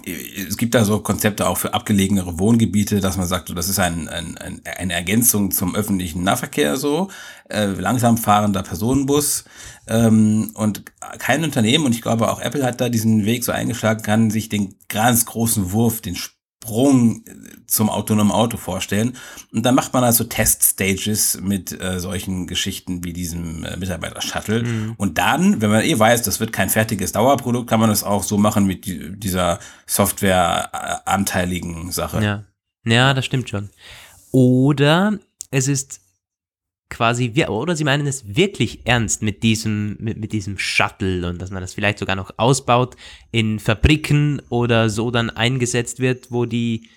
[0.05, 4.09] es gibt da so Konzepte auch für abgelegenere Wohngebiete, dass man sagt, das ist ein,
[4.09, 7.09] ein, ein, eine Ergänzung zum öffentlichen Nahverkehr so,
[7.49, 9.45] äh, langsam fahrender Personenbus.
[9.89, 10.85] Ähm, und
[11.19, 14.49] kein Unternehmen und ich glaube auch Apple hat da diesen Weg so eingeschlagen, kann sich
[14.49, 16.15] den ganz großen Wurf, den
[16.63, 17.33] Sprung äh,
[17.67, 19.17] zum autonomen Auto vorstellen.
[19.53, 24.65] Und dann macht man also Test-Stages mit äh, solchen Geschichten wie diesem äh, Mitarbeiter-Shuttle.
[24.65, 24.95] Mhm.
[24.99, 28.23] Und dann, wenn man eh weiß, das wird kein fertiges Dauerprodukt, kann man das auch
[28.23, 32.23] so machen mit dieser Software-anteiligen Sache.
[32.23, 32.45] Ja.
[32.85, 33.71] ja, das stimmt schon.
[34.31, 35.19] Oder
[35.51, 36.01] es ist
[36.91, 41.51] quasi, oder sie meinen es wirklich ernst mit diesem, mit, mit diesem Shuttle und dass
[41.51, 42.97] man das vielleicht sogar noch ausbaut
[43.31, 46.89] in Fabriken oder so dann eingesetzt wird, wo die,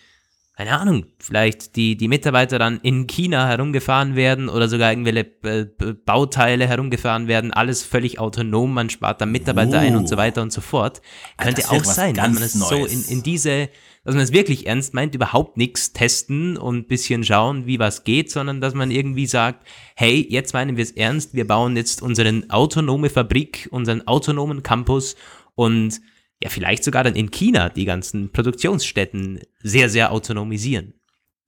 [0.58, 5.94] keine Ahnung, vielleicht die, die Mitarbeiter dann in China herumgefahren werden oder sogar irgendwelche äh,
[6.06, 9.82] Bauteile herumgefahren werden, alles völlig autonom, man spart da Mitarbeiter uh.
[9.82, 11.02] ein und so weiter und so fort.
[11.38, 13.70] Könnte auch sein, wenn man es so in, in diese
[14.04, 18.32] dass man es wirklich ernst meint, überhaupt nichts testen und bisschen schauen, wie was geht,
[18.32, 22.44] sondern dass man irgendwie sagt, hey, jetzt meinen wir es ernst, wir bauen jetzt unsere
[22.50, 25.16] autonome Fabrik, unseren autonomen Campus
[25.56, 26.02] und
[26.42, 30.94] ja, vielleicht sogar dann in China die ganzen Produktionsstätten sehr, sehr autonomisieren.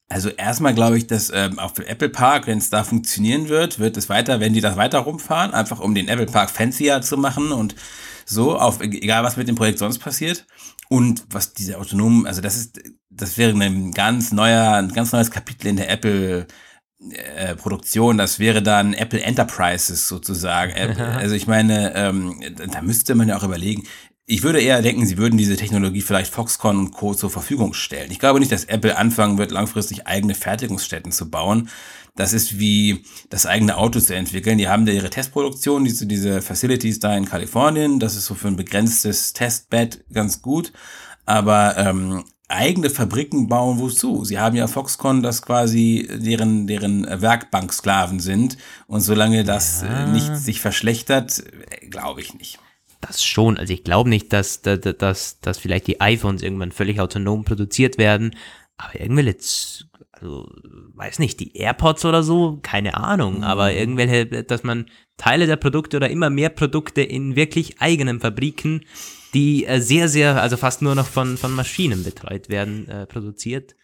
[0.07, 3.79] Also erstmal glaube ich, dass ähm, auf dem Apple Park, wenn es da funktionieren wird,
[3.79, 7.17] wird es weiter, wenn die das weiter rumfahren, einfach um den Apple Park fancier zu
[7.17, 7.75] machen und
[8.25, 10.45] so, auf egal was mit dem Projekt sonst passiert.
[10.89, 15.31] Und was diese autonomen, also das ist, das wäre ein ganz neuer, ein ganz neues
[15.31, 16.47] Kapitel in der Apple
[17.11, 20.73] äh, Produktion, das wäre dann Apple Enterprises sozusagen.
[20.99, 23.83] also ich meine, ähm, da müsste man ja auch überlegen.
[24.27, 27.13] Ich würde eher denken, sie würden diese Technologie vielleicht Foxconn und Co.
[27.13, 28.09] zur Verfügung stellen.
[28.09, 31.69] Ich glaube nicht, dass Apple anfangen wird, langfristig eigene Fertigungsstätten zu bauen.
[32.15, 34.57] Das ist wie das eigene Auto zu entwickeln.
[34.57, 37.99] Die haben da ihre Testproduktion, diese, diese Facilities da in Kalifornien.
[37.99, 40.71] Das ist so für ein begrenztes Testbed ganz gut.
[41.27, 44.25] Aber ähm, eigene Fabriken bauen wozu?
[44.25, 48.57] Sie haben ja Foxconn, das quasi deren, deren Werkbanksklaven sind.
[48.87, 50.05] Und solange das ja.
[50.05, 52.59] Äh, nicht sich verschlechtert, äh, glaube ich nicht.
[53.07, 53.57] Das schon.
[53.57, 57.97] Also ich glaube nicht, dass, dass, dass, dass vielleicht die iPhones irgendwann völlig autonom produziert
[57.97, 58.35] werden.
[58.77, 59.35] Aber irgendwelche
[60.11, 60.49] also
[60.93, 63.77] weiß nicht, die AirPods oder so, keine Ahnung, aber Mhm.
[63.77, 64.85] irgendwelche, dass man
[65.17, 68.85] Teile der Produkte oder immer mehr Produkte in wirklich eigenen Fabriken,
[69.33, 73.75] die äh, sehr, sehr, also fast nur noch von, von Maschinen betreut werden, äh, produziert.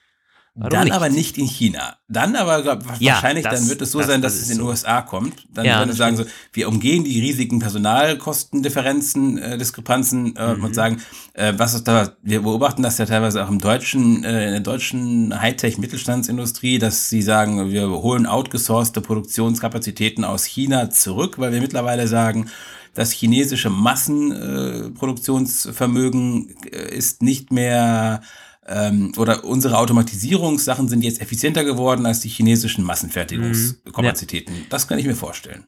[0.54, 0.94] Warum dann nicht?
[0.94, 1.96] aber nicht in China.
[2.10, 4.46] Dann aber glaub, Ja, wahrscheinlich, das- dann wird es so das- sein, das dass es
[4.48, 4.70] ist in den so.
[4.70, 5.48] USA kommt.
[5.54, 10.56] Dann Ja, werden das sie sagen so, wir umgehen die riesigen Personalkostendifferenzen, äh, Diskrepanzen äh,
[10.56, 10.64] Mhm.
[10.66, 11.02] und sagen,
[11.34, 14.60] äh, was ist da, wir beobachten das ja teilweise auch im deutschen, äh, in der
[14.60, 22.08] deutschen Hightech-Mittelstandsindustrie, dass sie sagen, wir holen outgesourcete Produktionskapazitäten aus China zurück, weil wir mittlerweile
[22.10, 22.50] sagen,
[22.94, 28.22] das chinesische Massenproduktionsvermögen äh, Produktionsvermögen, äh, ist nicht mehr
[28.68, 34.54] ähm, oder unsere Automatisierungssachen sind jetzt effizienter geworden als die chinesischen Massenfertigungskapazitäten.
[34.70, 35.66] Das kann ich mir vorstellen.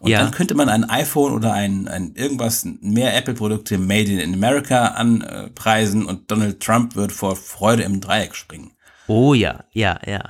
[0.00, 0.20] Und Ja.
[0.20, 6.06] dann könnte man ein iPhone oder ein, ein irgendwas mehr Apple-Produkte made in America anpreisen
[6.06, 8.72] und Donald Trump wird vor Freude im Dreieck springen.
[9.08, 10.28] Oh ja, ja, ja.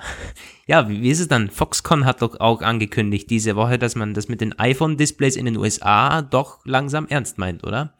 [0.66, 1.48] Ja, wie ist es dann?
[1.48, 5.56] Foxconn hat doch auch angekündigt diese Woche, dass man das mit den iPhone-Displays in den
[5.56, 7.94] USA doch langsam ernst meint, oder?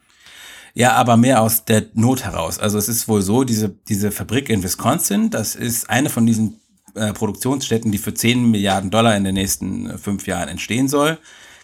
[0.77, 2.59] Ja, aber mehr aus der Not heraus.
[2.59, 6.59] Also es ist wohl so, diese, diese Fabrik in Wisconsin, das ist eine von diesen
[6.93, 11.17] äh, Produktionsstätten, die für 10 Milliarden Dollar in den nächsten äh, fünf Jahren entstehen soll.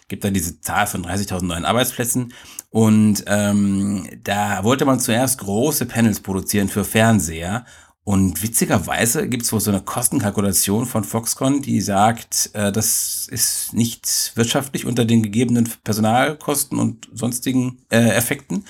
[0.08, 2.34] Gibt da diese Zahl von 30.000 neuen Arbeitsplätzen.
[2.70, 7.66] Und ähm, da wollte man zuerst große Panels produzieren für Fernseher.
[8.04, 13.72] Und witzigerweise gibt es wohl so eine Kostenkalkulation von Foxconn, die sagt, äh, das ist
[13.72, 18.66] nicht wirtschaftlich unter den gegebenen Personalkosten und sonstigen äh, Effekten.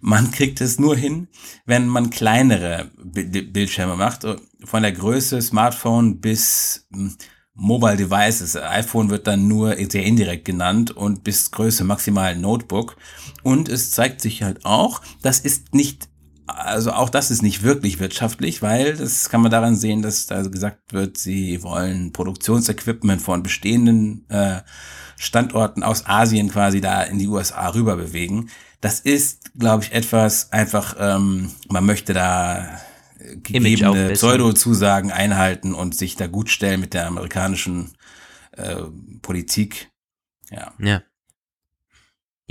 [0.00, 1.28] Man kriegt es nur hin,
[1.66, 7.16] wenn man kleinere Bi- Bildschirme macht, äh, von der Größe Smartphone bis hm,
[7.52, 8.56] Mobile Devices.
[8.56, 12.96] iPhone wird dann nur sehr indirekt genannt und bis Größe maximal Notebook.
[13.42, 16.08] Und es zeigt sich halt auch, das ist nicht
[16.50, 20.42] also auch das ist nicht wirklich wirtschaftlich, weil das kann man daran sehen, dass da
[20.42, 24.60] gesagt wird, sie wollen Produktionsequipment von bestehenden äh,
[25.16, 28.48] Standorten aus Asien quasi da in die USA rüber bewegen.
[28.80, 32.80] Das ist, glaube ich, etwas einfach, ähm, man möchte da
[33.42, 34.12] gegebene.
[34.12, 37.92] Pseudo-Zusagen einhalten und sich da gut stellen mit der amerikanischen
[38.52, 38.76] äh,
[39.22, 39.90] Politik.
[40.50, 40.72] Ja.
[40.78, 41.02] Ja.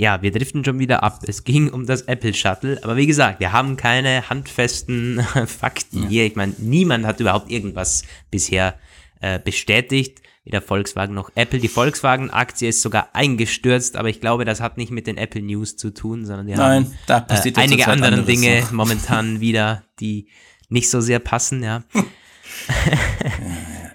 [0.00, 1.24] Ja, wir driften schon wieder ab.
[1.26, 6.24] Es ging um das Apple Shuttle, aber wie gesagt, wir haben keine handfesten Fakten hier.
[6.24, 8.78] Ich meine, niemand hat überhaupt irgendwas bisher
[9.20, 11.58] äh, bestätigt, weder Volkswagen noch Apple.
[11.58, 15.76] Die Volkswagen-Aktie ist sogar eingestürzt, aber ich glaube, das hat nicht mit den Apple News
[15.76, 18.70] zu tun, sondern die Nein, haben da äh, passiert ja einige andere Dinge noch.
[18.72, 20.28] momentan wieder, die
[20.70, 21.82] nicht so sehr passen, ja.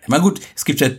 [0.04, 0.90] Ich meine, gut, es gibt ja,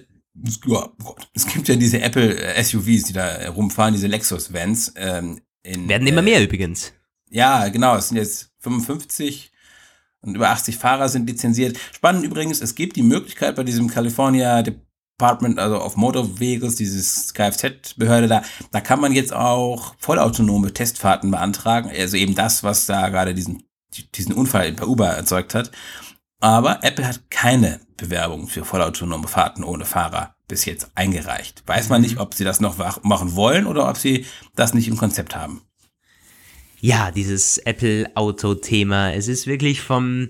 [0.66, 4.92] ja, Gott, es gibt ja diese Apple äh, SUVs, die da rumfahren, diese Lexus-Vans.
[4.96, 6.92] Ähm, in, Werden immer äh, mehr übrigens.
[7.30, 9.52] Ja, genau, es sind jetzt 55
[10.20, 11.78] und über 80 Fahrer sind lizenziert.
[11.92, 17.32] Spannend übrigens, es gibt die Möglichkeit bei diesem California Department, also of Motor Vehicles, dieses
[17.32, 23.08] Kfz-Behörde da, da kann man jetzt auch vollautonome Testfahrten beantragen, also eben das, was da
[23.08, 23.62] gerade diesen,
[24.14, 25.70] diesen Unfall bei Uber erzeugt hat.
[26.40, 31.62] Aber Apple hat keine Bewerbung für vollautonome Fahrten ohne Fahrer bis jetzt eingereicht.
[31.66, 34.96] Weiß man nicht, ob sie das noch machen wollen oder ob sie das nicht im
[34.96, 35.62] Konzept haben.
[36.80, 39.12] Ja, dieses Apple-Auto-Thema.
[39.14, 40.28] Es ist wirklich vom,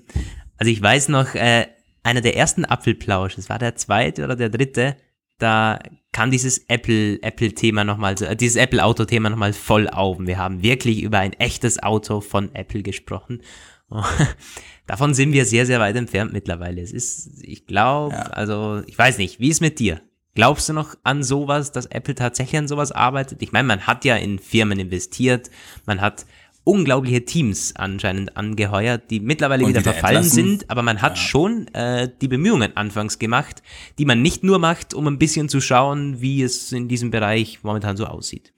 [0.59, 1.67] also ich weiß noch, äh,
[2.03, 4.97] einer der ersten Apfelplausch, es war der zweite oder der dritte,
[5.39, 5.81] da
[6.13, 10.19] kam dieses Apple, Apple-Thema nochmal, so- äh, dieses Apple-Auto-Thema nochmal voll auf.
[10.21, 13.43] Wir haben wirklich über ein echtes Auto von Apple gesprochen.
[14.87, 16.81] Davon sind wir sehr, sehr weit entfernt mittlerweile.
[16.81, 18.23] Es ist, ich glaube, Ja.
[18.25, 20.01] also, ich weiß nicht, wie ist mit dir?
[20.35, 23.43] Glaubst du noch an sowas, dass Apple tatsächlich an sowas arbeitet?
[23.43, 25.51] Ich meine, man hat ja in Firmen investiert,
[25.87, 26.27] man hat
[26.63, 30.45] unglaubliche Teams anscheinend angeheuert, die mittlerweile wieder, wieder verfallen entlassen.
[30.59, 33.63] sind, aber man hat schon äh, die Bemühungen anfangs gemacht,
[33.99, 37.61] die man nicht nur macht, um ein bisschen zu schauen, wie es in diesem Bereich
[37.63, 38.53] momentan so aussieht.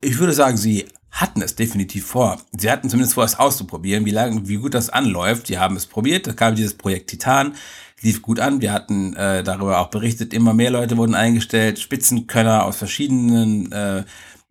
[0.00, 2.38] Ich würde sagen, sie hatten es definitiv vor.
[2.56, 5.46] Sie hatten zumindest vor, es auszuprobieren, wie lange, wie gut das anläuft.
[5.46, 6.26] Sie haben es probiert.
[6.26, 7.54] Da kam dieses Projekt Titan,
[8.02, 8.60] lief gut an.
[8.60, 10.32] Wir hatten äh, darüber auch berichtet.
[10.34, 11.78] Immer mehr Leute wurden eingestellt.
[11.78, 14.04] Spitzenkönner aus verschiedenen äh,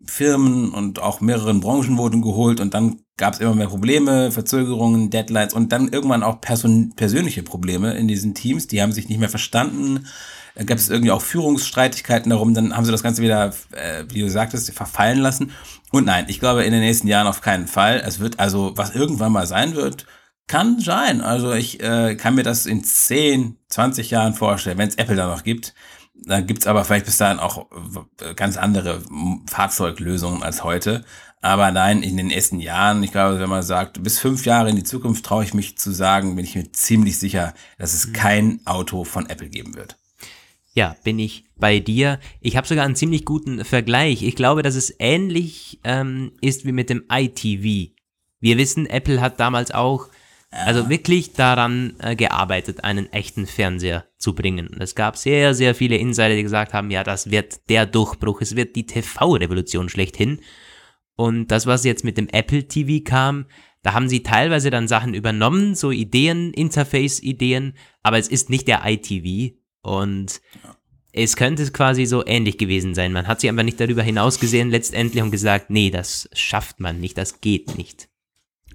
[0.06, 2.60] Firmen und auch mehreren Branchen wurden geholt.
[2.60, 7.94] Und dann gab es immer mehr Probleme, Verzögerungen, Deadlines und dann irgendwann auch persönliche Probleme
[7.96, 8.68] in diesen Teams.
[8.68, 10.06] Die haben sich nicht mehr verstanden.
[10.58, 14.22] Da gab es irgendwie auch Führungsstreitigkeiten darum, dann haben sie das Ganze wieder, äh, wie
[14.22, 15.52] du sagtest, verfallen lassen.
[15.92, 18.02] Und nein, ich glaube in den nächsten Jahren auf keinen Fall.
[18.04, 20.08] Es wird also, was irgendwann mal sein wird,
[20.48, 21.22] kann sein.
[21.22, 25.28] Also ich äh, kann mir das in 10, 20 Jahren vorstellen, wenn es Apple da
[25.28, 25.76] noch gibt.
[26.16, 27.68] Dann gibt's aber vielleicht bis dahin auch
[28.36, 29.04] ganz andere
[29.48, 31.06] Fahrzeuglösungen als heute.
[31.40, 34.76] Aber nein, in den ersten Jahren, ich glaube, wenn man sagt, bis fünf Jahre in
[34.76, 38.60] die Zukunft traue ich mich zu sagen, bin ich mir ziemlich sicher, dass es kein
[38.66, 39.98] Auto von Apple geben wird.
[40.78, 42.20] Ja, bin ich bei dir.
[42.40, 44.22] Ich habe sogar einen ziemlich guten Vergleich.
[44.22, 47.96] Ich glaube, dass es ähnlich ähm, ist wie mit dem iTV.
[48.40, 50.10] Wir wissen, Apple hat damals auch
[50.52, 54.68] also wirklich daran äh, gearbeitet, einen echten Fernseher zu bringen.
[54.68, 58.42] Und es gab sehr, sehr viele Insider, die gesagt haben, ja, das wird der Durchbruch,
[58.42, 60.42] es wird die TV-Revolution schlechthin.
[61.16, 63.48] Und das, was jetzt mit dem Apple TV kam,
[63.82, 68.84] da haben sie teilweise dann Sachen übernommen, so Ideen, Interface-Ideen, aber es ist nicht der
[68.86, 69.58] iTV.
[69.88, 70.42] Und
[71.14, 73.14] es könnte quasi so ähnlich gewesen sein.
[73.14, 77.00] Man hat sich einfach nicht darüber hinaus gesehen letztendlich und gesagt, nee, das schafft man
[77.00, 78.10] nicht, das geht nicht.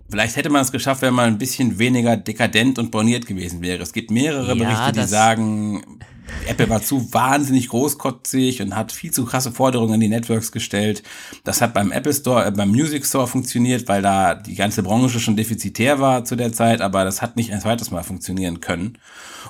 [0.09, 3.83] Vielleicht hätte man es geschafft, wenn man ein bisschen weniger dekadent und borniert gewesen wäre.
[3.83, 6.01] Es gibt mehrere ja, Berichte, die sagen,
[6.46, 11.02] Apple war zu wahnsinnig großkotzig und hat viel zu krasse Forderungen an die Networks gestellt.
[11.44, 15.20] Das hat beim Apple Store, äh, beim Music Store funktioniert, weil da die ganze Branche
[15.20, 18.98] schon defizitär war zu der Zeit, aber das hat nicht ein zweites Mal funktionieren können.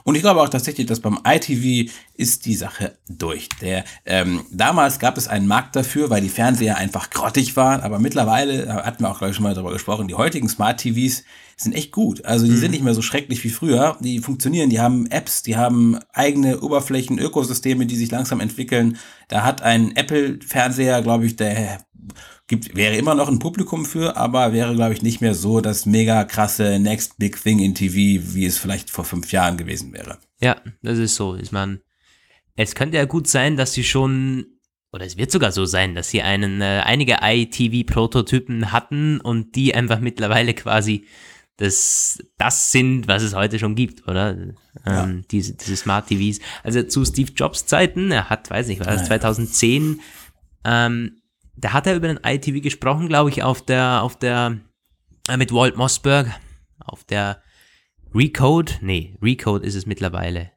[0.04, 3.48] Und ich glaube auch tatsächlich, dass beim ITV ist die Sache durch.
[3.60, 7.98] Der, ähm, damals gab es einen Markt dafür, weil die Fernseher einfach grottig waren, aber
[7.98, 11.24] mittlerweile, da hatten wir auch, glaube ich, schon mal darüber gesprochen, die heutigen Smart TVs
[11.62, 12.24] sind echt gut.
[12.24, 12.56] Also die mhm.
[12.58, 13.96] sind nicht mehr so schrecklich wie früher.
[14.00, 18.98] Die funktionieren, die haben Apps, die haben eigene Oberflächen, Ökosysteme, die sich langsam entwickeln.
[19.28, 21.84] Da hat ein Apple-Fernseher, glaube ich, der
[22.46, 25.86] gibt, wäre immer noch ein Publikum für, aber wäre, glaube ich, nicht mehr so das
[25.86, 30.18] mega krasse Next Big Thing in TV, wie es vielleicht vor fünf Jahren gewesen wäre.
[30.40, 31.36] Ja, das ist so.
[31.36, 31.80] Ich meine,
[32.56, 34.46] es könnte ja gut sein, dass sie schon,
[34.92, 39.74] oder es wird sogar so sein, dass sie einen, äh, einige iTV-Prototypen hatten und die
[39.74, 41.06] einfach mittlerweile quasi
[41.56, 44.36] das, das sind, was es heute schon gibt, oder?
[44.86, 45.04] Ja.
[45.04, 46.40] Ähm, diese, diese Smart TVs.
[46.62, 50.00] Also zu Steve Jobs Zeiten, er hat, weiß nicht, war das 2010,
[50.64, 51.22] ähm,
[51.56, 54.58] da hat er über den ITV gesprochen, glaube ich, auf der, auf der,
[55.28, 56.28] äh, mit Walt Mossberg,
[56.80, 57.42] auf der
[58.14, 60.50] Recode, nee, Recode ist es mittlerweile.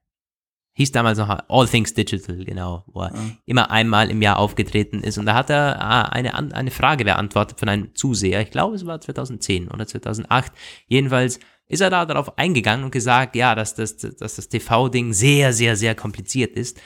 [0.76, 3.20] Hieß damals noch All Things Digital, genau, wo er ja.
[3.46, 5.18] immer einmal im Jahr aufgetreten ist.
[5.18, 8.42] Und da hat er äh, eine, eine Frage beantwortet von einem Zuseher.
[8.42, 10.52] Ich glaube, es war 2010 oder 2008.
[10.88, 15.54] Jedenfalls ist er da darauf eingegangen und gesagt, ja, dass das, dass das TV-Ding sehr,
[15.54, 16.80] sehr, sehr kompliziert ist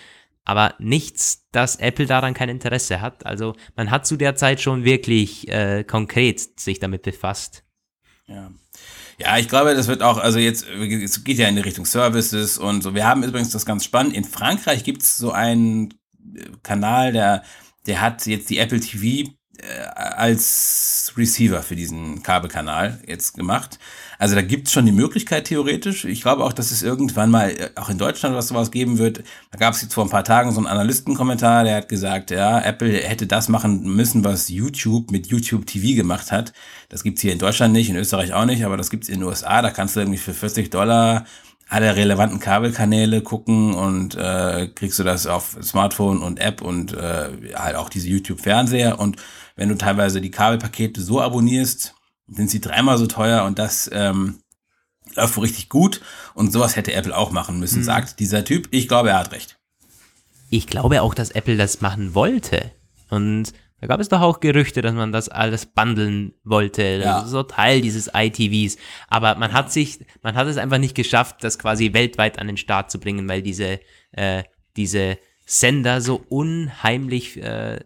[0.50, 3.24] aber nichts, dass Apple daran kein Interesse hat.
[3.24, 7.64] Also man hat zu der Zeit schon wirklich äh, konkret sich damit befasst.
[8.26, 8.52] Ja.
[9.20, 12.58] Ja, ich glaube, das wird auch, also jetzt, es geht ja in die Richtung Services
[12.58, 12.96] und so.
[12.96, 14.16] Wir haben übrigens das ganz spannend.
[14.16, 15.94] In Frankreich gibt es so einen
[16.36, 17.44] äh, Kanal, der,
[17.86, 19.30] der hat jetzt die Apple TV
[19.86, 23.80] als Receiver für diesen Kabelkanal jetzt gemacht.
[24.20, 26.04] Also da gibt es schon die Möglichkeit theoretisch.
[26.04, 29.24] Ich glaube auch, dass es irgendwann mal äh, auch in Deutschland was sowas geben wird.
[29.52, 32.60] Da gab es jetzt vor ein paar Tagen so einen Analystenkommentar, der hat gesagt, ja,
[32.60, 36.52] Apple hätte das machen müssen, was YouTube mit YouTube TV gemacht hat.
[36.90, 39.24] Das gibt's hier in Deutschland nicht, in Österreich auch nicht, aber das gibt's in den
[39.24, 39.62] USA.
[39.62, 41.26] Da kannst du irgendwie für 40 Dollar
[41.70, 47.30] alle relevanten Kabelkanäle gucken und äh, kriegst du das auf Smartphone und App und äh,
[47.54, 49.00] halt auch diese YouTube-Fernseher.
[49.00, 49.18] Und
[49.56, 51.94] wenn du teilweise die Kabelpakete so abonnierst,
[52.28, 54.40] sind sie dreimal so teuer und das ähm,
[55.16, 56.02] läuft wohl richtig gut.
[56.34, 57.86] Und sowas hätte Apple auch machen müssen, mhm.
[57.86, 58.68] sagt dieser Typ.
[58.72, 59.60] Ich glaube, er hat recht.
[60.50, 62.72] Ich glaube auch, dass Apple das machen wollte.
[63.12, 67.26] Und da gab es doch auch Gerüchte, dass man das alles bundeln wollte, ja.
[67.26, 68.78] so Teil dieses ITVs.
[69.08, 72.58] Aber man hat sich, man hat es einfach nicht geschafft, das quasi weltweit an den
[72.58, 73.80] Start zu bringen, weil diese,
[74.12, 74.44] äh,
[74.76, 77.80] diese Sender so unheimlich äh,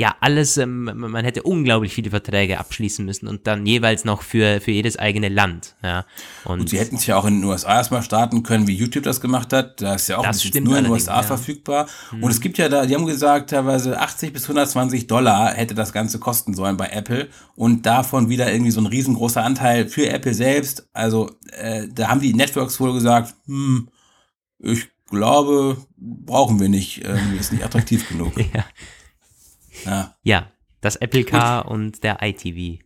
[0.00, 4.60] ja, alles, ähm, man hätte unglaublich viele Verträge abschließen müssen und dann jeweils noch für,
[4.60, 5.74] für jedes eigene Land.
[5.82, 6.06] Ja.
[6.44, 9.02] Und, und sie hätten sich ja auch in den USA erstmal starten können, wie YouTube
[9.02, 9.82] das gemacht hat.
[9.82, 11.22] Da ist ja auch das ist nur in den USA ja.
[11.24, 11.88] verfügbar.
[12.12, 12.22] Mhm.
[12.22, 15.92] Und es gibt ja da, die haben gesagt, teilweise 80 bis 120 Dollar hätte das
[15.92, 20.32] Ganze kosten sollen bei Apple und davon wieder irgendwie so ein riesengroßer Anteil für Apple
[20.32, 20.88] selbst.
[20.92, 23.88] Also äh, da haben die Networks wohl gesagt, hm,
[24.60, 28.38] ich glaube, brauchen wir nicht, irgendwie ist nicht attraktiv genug.
[28.38, 28.64] ja.
[29.84, 30.14] Ja.
[30.22, 30.46] ja,
[30.80, 31.72] das Apple Car Gut.
[31.72, 32.82] und der iTV.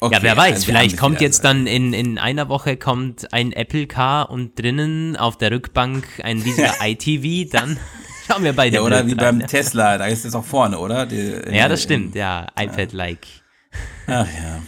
[0.00, 3.52] Okay, ja, wer weiß, also vielleicht kommt jetzt dann in, in einer Woche kommt ein
[3.52, 7.78] Apple Car und drinnen auf der Rückbank ein riesiger ITV, dann
[8.28, 8.76] schauen wir beide.
[8.76, 11.06] Ja, oder wie beim Tesla, da ist es auch vorne, oder?
[11.06, 13.26] Die, ja, das stimmt, ja, iPad-like.
[14.06, 14.62] Ach ja.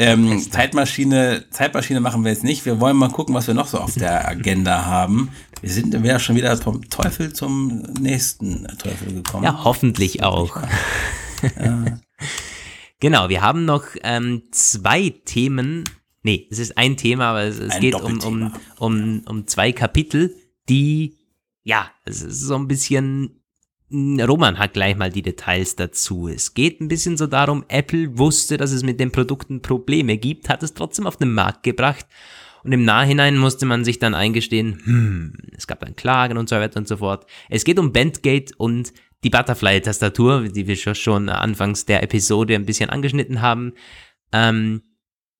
[0.00, 2.64] Ähm, Zeitmaschine, Zeitmaschine machen wir jetzt nicht.
[2.64, 5.28] Wir wollen mal gucken, was wir noch so auf der Agenda haben.
[5.60, 9.44] Wir sind ja schon wieder vom Teufel zum nächsten Teufel gekommen.
[9.44, 10.56] Ja, hoffentlich auch.
[11.58, 11.98] Ja.
[13.00, 15.84] genau, wir haben noch ähm, zwei Themen.
[16.22, 20.36] Nee, es ist ein Thema, aber es, es geht um, um, um, um zwei Kapitel,
[20.68, 21.16] die,
[21.62, 23.39] ja, es ist so ein bisschen
[23.92, 26.28] Roman hat gleich mal die Details dazu.
[26.28, 30.48] Es geht ein bisschen so darum, Apple wusste, dass es mit den Produkten Probleme gibt,
[30.48, 32.06] hat es trotzdem auf den Markt gebracht
[32.62, 36.56] und im Nachhinein musste man sich dann eingestehen, hm, es gab dann Klagen und so
[36.56, 37.26] weiter und so fort.
[37.48, 38.92] Es geht um Bandgate und
[39.24, 43.72] die Butterfly-Tastatur, die wir schon anfangs der Episode ein bisschen angeschnitten haben.
[44.32, 44.82] Ähm,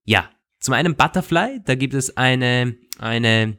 [0.05, 3.59] ja, zum einen Butterfly, da gibt es eine, eine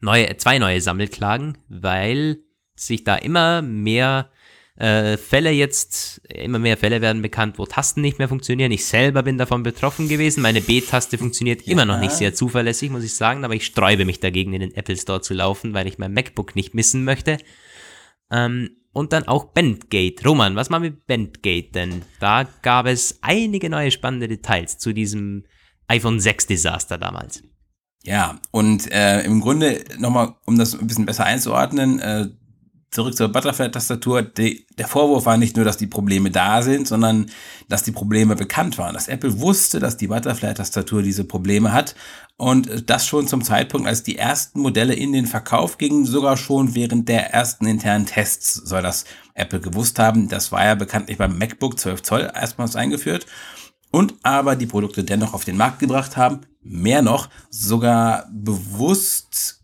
[0.00, 2.38] neue, zwei neue Sammelklagen, weil
[2.76, 4.30] sich da immer mehr
[4.76, 8.72] äh, Fälle jetzt, immer mehr Fälle werden bekannt, wo Tasten nicht mehr funktionieren.
[8.72, 10.42] Ich selber bin davon betroffen gewesen.
[10.42, 11.72] Meine B-Taste funktioniert ja.
[11.72, 14.74] immer noch nicht sehr zuverlässig, muss ich sagen, aber ich sträube mich dagegen, in den
[14.74, 17.38] Apple Store zu laufen, weil ich mein MacBook nicht missen möchte.
[18.30, 20.24] Ähm, und dann auch Bandgate.
[20.24, 22.02] Roman, was machen wir mit Bandgate denn?
[22.18, 25.44] Da gab es einige neue spannende Details zu diesem
[25.88, 27.42] iPhone 6 Desaster damals.
[28.04, 32.28] Ja, und äh, im Grunde nochmal, um das ein bisschen besser einzuordnen, äh,
[32.96, 37.30] zurück zur Butterfly-Tastatur, der Vorwurf war nicht nur, dass die Probleme da sind, sondern
[37.68, 38.94] dass die Probleme bekannt waren.
[38.94, 41.94] Dass Apple wusste, dass die Butterfly-Tastatur diese Probleme hat
[42.38, 46.74] und das schon zum Zeitpunkt, als die ersten Modelle in den Verkauf gingen, sogar schon
[46.74, 50.28] während der ersten internen Tests soll das Apple gewusst haben.
[50.28, 53.26] Das war ja bekanntlich beim MacBook 12 Zoll erstmals eingeführt
[53.90, 56.40] und aber die Produkte dennoch auf den Markt gebracht haben.
[56.62, 59.55] Mehr noch, sogar bewusst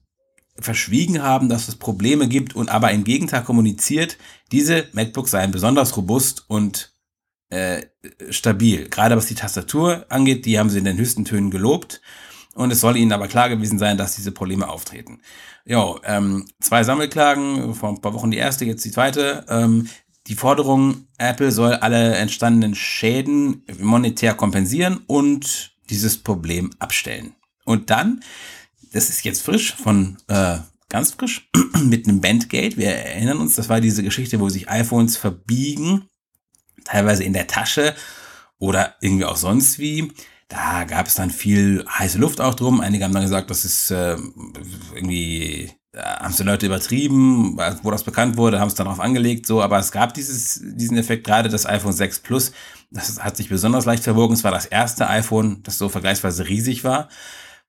[0.59, 4.19] verschwiegen haben, dass es Probleme gibt und aber im Gegenteil kommuniziert,
[4.51, 6.93] diese MacBooks seien besonders robust und
[7.51, 7.83] äh,
[8.31, 8.89] stabil.
[8.89, 12.01] Gerade was die Tastatur angeht, die haben sie in den höchsten Tönen gelobt.
[12.55, 15.21] Und es soll ihnen aber klar gewesen sein, dass diese Probleme auftreten.
[15.65, 19.47] Jo, ähm, zwei Sammelklagen, vor ein paar Wochen die erste, jetzt die zweite.
[19.49, 19.89] Ähm,
[20.27, 27.35] die Forderung, Apple soll alle entstandenen Schäden monetär kompensieren und dieses Problem abstellen.
[27.65, 28.21] Und dann
[28.93, 31.51] das ist jetzt frisch von äh, ganz frisch
[31.85, 32.77] mit einem Bandgate.
[32.77, 36.09] Wir erinnern uns, das war diese Geschichte, wo sich iPhones verbiegen,
[36.85, 37.95] teilweise in der Tasche
[38.59, 40.13] oder irgendwie auch sonst wie.
[40.49, 42.81] Da gab es dann viel heiße Luft auch drum.
[42.81, 44.19] Einige haben dann gesagt, das ist äh,
[44.95, 49.61] irgendwie äh, haben sie Leute übertrieben, wo das bekannt wurde, haben es darauf angelegt, so,
[49.61, 52.53] aber es gab dieses, diesen Effekt, gerade das iPhone 6 Plus,
[52.91, 54.35] das hat sich besonders leicht verwogen.
[54.35, 57.09] Es war das erste iPhone, das so vergleichsweise riesig war.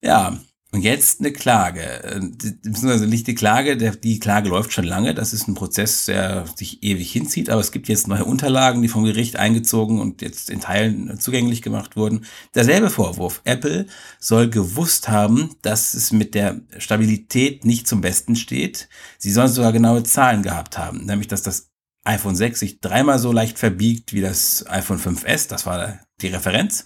[0.02, 0.38] Ja,
[0.74, 5.32] und jetzt eine Klage, äh, beziehungsweise nicht die Klage, die Klage läuft schon lange, das
[5.32, 9.04] ist ein Prozess, der sich ewig hinzieht, aber es gibt jetzt neue Unterlagen, die vom
[9.04, 12.26] Gericht eingezogen und jetzt in Teilen zugänglich gemacht wurden.
[12.56, 13.86] Derselbe Vorwurf, Apple
[14.20, 18.90] soll gewusst haben, dass es mit der Stabilität nicht zum Besten steht.
[19.20, 21.73] Sie sollen sogar genaue Zahlen gehabt haben, nämlich dass das
[22.04, 26.86] iPhone 6 sich dreimal so leicht verbiegt wie das iPhone 5S, das war die Referenz,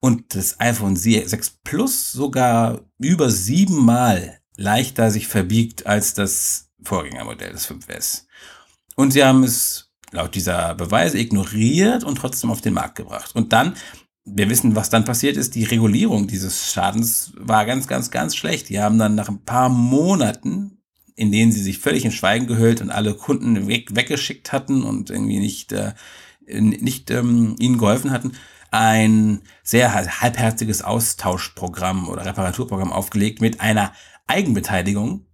[0.00, 7.68] und das iPhone 6 Plus sogar über siebenmal leichter sich verbiegt als das Vorgängermodell des
[7.70, 8.24] 5S.
[8.96, 13.34] Und sie haben es laut dieser Beweise ignoriert und trotzdem auf den Markt gebracht.
[13.34, 13.74] Und dann,
[14.24, 18.68] wir wissen, was dann passiert ist, die Regulierung dieses Schadens war ganz, ganz, ganz schlecht.
[18.68, 20.77] Die haben dann nach ein paar Monaten,
[21.18, 25.10] in denen sie sich völlig in Schweigen gehüllt und alle Kunden weg, weggeschickt hatten und
[25.10, 25.94] irgendwie nicht, äh,
[26.46, 28.32] nicht ähm, ihnen geholfen hatten,
[28.70, 33.92] ein sehr halbherziges Austauschprogramm oder Reparaturprogramm aufgelegt mit einer
[34.28, 35.26] Eigenbeteiligung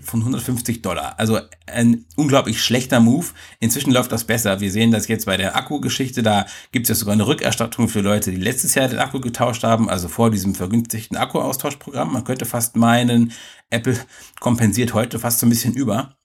[0.00, 1.18] von 150 Dollar.
[1.18, 3.26] Also ein unglaublich schlechter Move.
[3.58, 4.60] Inzwischen läuft das besser.
[4.60, 6.22] Wir sehen das jetzt bei der Akkugeschichte.
[6.22, 9.64] Da gibt es jetzt sogar eine Rückerstattung für Leute, die letztes Jahr den Akku getauscht
[9.64, 12.12] haben, also vor diesem vergünstigten Akkuaustauschprogramm.
[12.12, 13.32] Man könnte fast meinen,
[13.70, 13.98] Apple
[14.40, 16.16] kompensiert heute fast so ein bisschen über.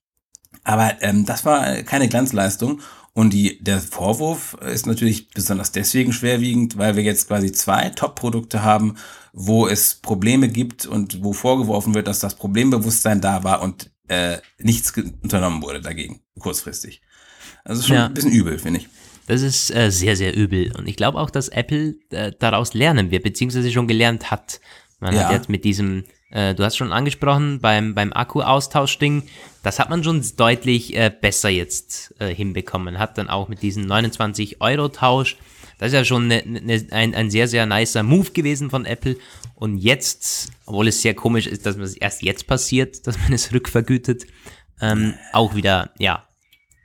[0.63, 2.81] Aber ähm, das war keine Glanzleistung.
[3.13, 8.63] Und die, der Vorwurf ist natürlich besonders deswegen schwerwiegend, weil wir jetzt quasi zwei Top-Produkte
[8.63, 8.95] haben,
[9.33, 14.37] wo es Probleme gibt und wo vorgeworfen wird, dass das Problembewusstsein da war und äh,
[14.59, 14.93] nichts
[15.23, 17.01] unternommen wurde dagegen, kurzfristig.
[17.65, 18.05] Also schon ja.
[18.05, 18.87] ein bisschen übel, finde ich.
[19.27, 20.73] Das ist äh, sehr, sehr übel.
[20.77, 24.61] Und ich glaube auch, dass Apple äh, daraus lernen wird, beziehungsweise schon gelernt hat.
[24.99, 25.25] Man ja.
[25.25, 29.23] hat jetzt mit diesem äh, du hast schon angesprochen, beim, beim Akku-Austausch-Ding,
[29.63, 32.99] das hat man schon deutlich äh, besser jetzt äh, hinbekommen.
[32.99, 35.37] Hat dann auch mit diesem 29-Euro-Tausch,
[35.77, 39.17] das ist ja schon ne, ne, ein, ein sehr, sehr nicer Move gewesen von Apple.
[39.55, 43.53] Und jetzt, obwohl es sehr komisch ist, dass es erst jetzt passiert, dass man es
[43.53, 44.25] rückvergütet,
[44.79, 46.27] ähm, auch wieder, ja,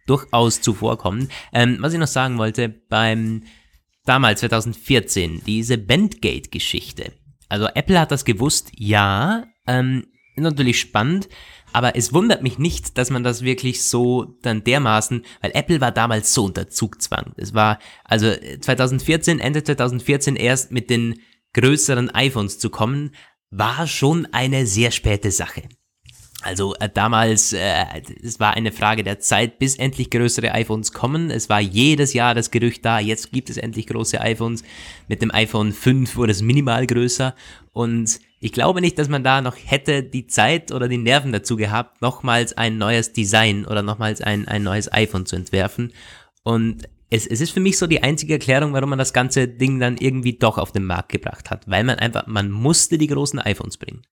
[0.07, 1.29] durchaus zuvorkommen.
[1.53, 3.43] Ähm, was ich noch sagen wollte, beim
[4.05, 7.13] damals 2014, diese Bandgate-Geschichte,
[7.49, 10.07] also Apple hat das gewusst, ja, ähm,
[10.37, 11.29] natürlich spannend,
[11.77, 15.93] aber es wundert mich nicht, dass man das wirklich so dann dermaßen, weil Apple war
[15.93, 17.35] damals so unter Zugzwang.
[17.37, 21.21] Es war also 2014, Ende 2014 erst mit den
[21.53, 23.11] größeren iPhones zu kommen,
[23.51, 25.65] war schon eine sehr späte Sache.
[26.41, 27.85] Also äh, damals, äh,
[28.23, 31.31] es war eine Frage der Zeit, bis endlich größere iPhones kommen.
[31.31, 34.65] Es war jedes Jahr das Gerücht da, jetzt gibt es endlich große iPhones.
[35.09, 37.35] Mit dem iPhone 5 wurde es minimal größer.
[37.75, 41.57] Und ich glaube nicht, dass man da noch hätte die Zeit oder die Nerven dazu
[41.57, 45.93] gehabt, nochmals ein neues Design oder nochmals ein, ein neues iPhone zu entwerfen.
[46.43, 49.81] Und es, es ist für mich so die einzige Erklärung, warum man das ganze Ding
[49.81, 51.69] dann irgendwie doch auf den Markt gebracht hat.
[51.69, 54.03] Weil man einfach, man musste die großen iPhones bringen.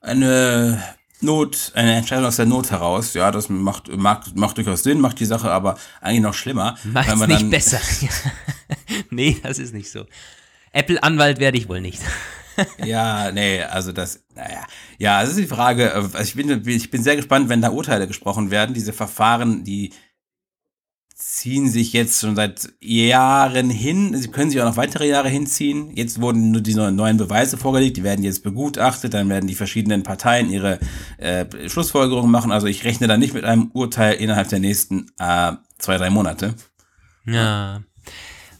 [0.00, 0.82] Eine
[1.20, 5.18] Not, eine Entscheidung aus der Not heraus, ja, das macht, macht, macht durchaus Sinn, macht
[5.20, 6.76] die Sache aber eigentlich noch schlimmer.
[6.84, 7.80] Macht es nicht besser.
[9.10, 10.04] nee, das ist nicht so.
[10.72, 12.00] Apple-Anwalt werde ich wohl nicht.
[12.84, 14.64] Ja, nee, also das, naja.
[14.98, 18.06] Ja, es ist die Frage, also ich bin, ich bin sehr gespannt, wenn da Urteile
[18.06, 18.74] gesprochen werden.
[18.74, 19.92] Diese Verfahren, die
[21.14, 24.16] ziehen sich jetzt schon seit Jahren hin.
[24.16, 25.90] Sie können sich auch noch weitere Jahre hinziehen.
[25.94, 30.02] Jetzt wurden nur die neuen Beweise vorgelegt, die werden jetzt begutachtet, dann werden die verschiedenen
[30.02, 30.80] Parteien ihre
[31.18, 32.52] äh, Schlussfolgerungen machen.
[32.52, 36.54] Also ich rechne da nicht mit einem Urteil innerhalb der nächsten äh, zwei, drei Monate.
[37.26, 37.82] Ja.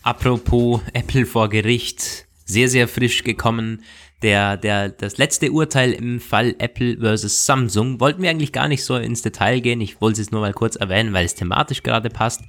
[0.03, 3.83] Apropos Apple vor Gericht, sehr, sehr frisch gekommen
[4.25, 8.83] der, der, das letzte Urteil im Fall Apple versus Samsung wollten wir eigentlich gar nicht
[8.83, 9.83] so ins Detail gehen.
[9.83, 12.41] Ich wollte es nur mal kurz erwähnen, weil es thematisch gerade passt.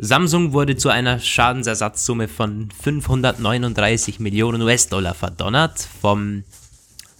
[0.00, 6.42] Samsung wurde zu einer Schadensersatzsumme von 539 Millionen US-Dollar verdonnert vom,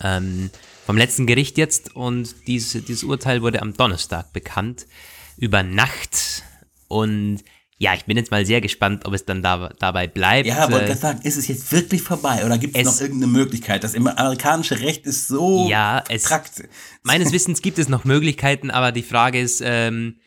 [0.02, 0.50] ähm,
[0.84, 4.88] vom letzten Gericht jetzt und dieses, dieses Urteil wurde am Donnerstag bekannt,
[5.36, 6.42] über Nacht.
[6.88, 7.44] Und
[7.82, 10.46] ja, ich bin jetzt mal sehr gespannt, ob es dann da, dabei bleibt.
[10.46, 13.82] Ja, wollte gerade sagen, ist es jetzt wirklich vorbei oder gibt es noch irgendeine Möglichkeit?
[13.82, 16.62] Das amerikanische Recht ist so ja, es, trakt.
[17.02, 20.20] Meines Wissens gibt es noch Möglichkeiten, aber die Frage ist, ähm,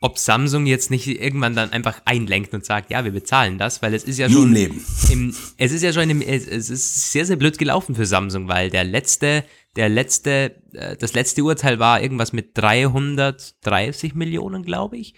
[0.00, 3.94] ob Samsung jetzt nicht irgendwann dann einfach einlenkt und sagt, ja, wir bezahlen das, weil
[3.94, 4.84] es ist ja schon im Leben.
[5.10, 8.48] Im, es ist ja schon im, es, es ist sehr sehr blöd gelaufen für Samsung,
[8.48, 9.44] weil der letzte
[9.76, 15.14] der letzte äh, das letzte Urteil war irgendwas mit 330 Millionen, glaube ich.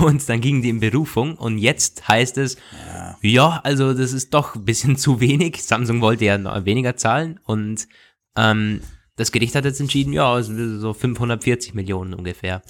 [0.00, 3.18] Und dann gingen die in Berufung und jetzt heißt es, ja.
[3.22, 5.62] ja, also das ist doch ein bisschen zu wenig.
[5.64, 7.88] Samsung wollte ja weniger zahlen und
[8.36, 8.80] ähm,
[9.16, 12.62] das Gericht hat jetzt entschieden, ja, so 540 Millionen ungefähr.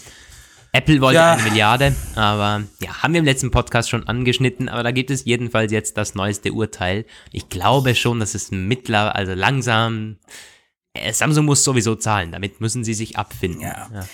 [0.73, 1.33] Apple wollte ja.
[1.33, 5.25] eine Milliarde, aber ja, haben wir im letzten Podcast schon angeschnitten, aber da gibt es
[5.25, 7.07] jedenfalls jetzt das neueste Urteil.
[7.33, 10.19] Ich glaube schon, dass es mittler, also langsam,
[10.93, 13.63] äh, Samsung muss sowieso zahlen, damit müssen sie sich abfinden.
[13.63, 13.89] Ja.
[13.93, 14.09] ja.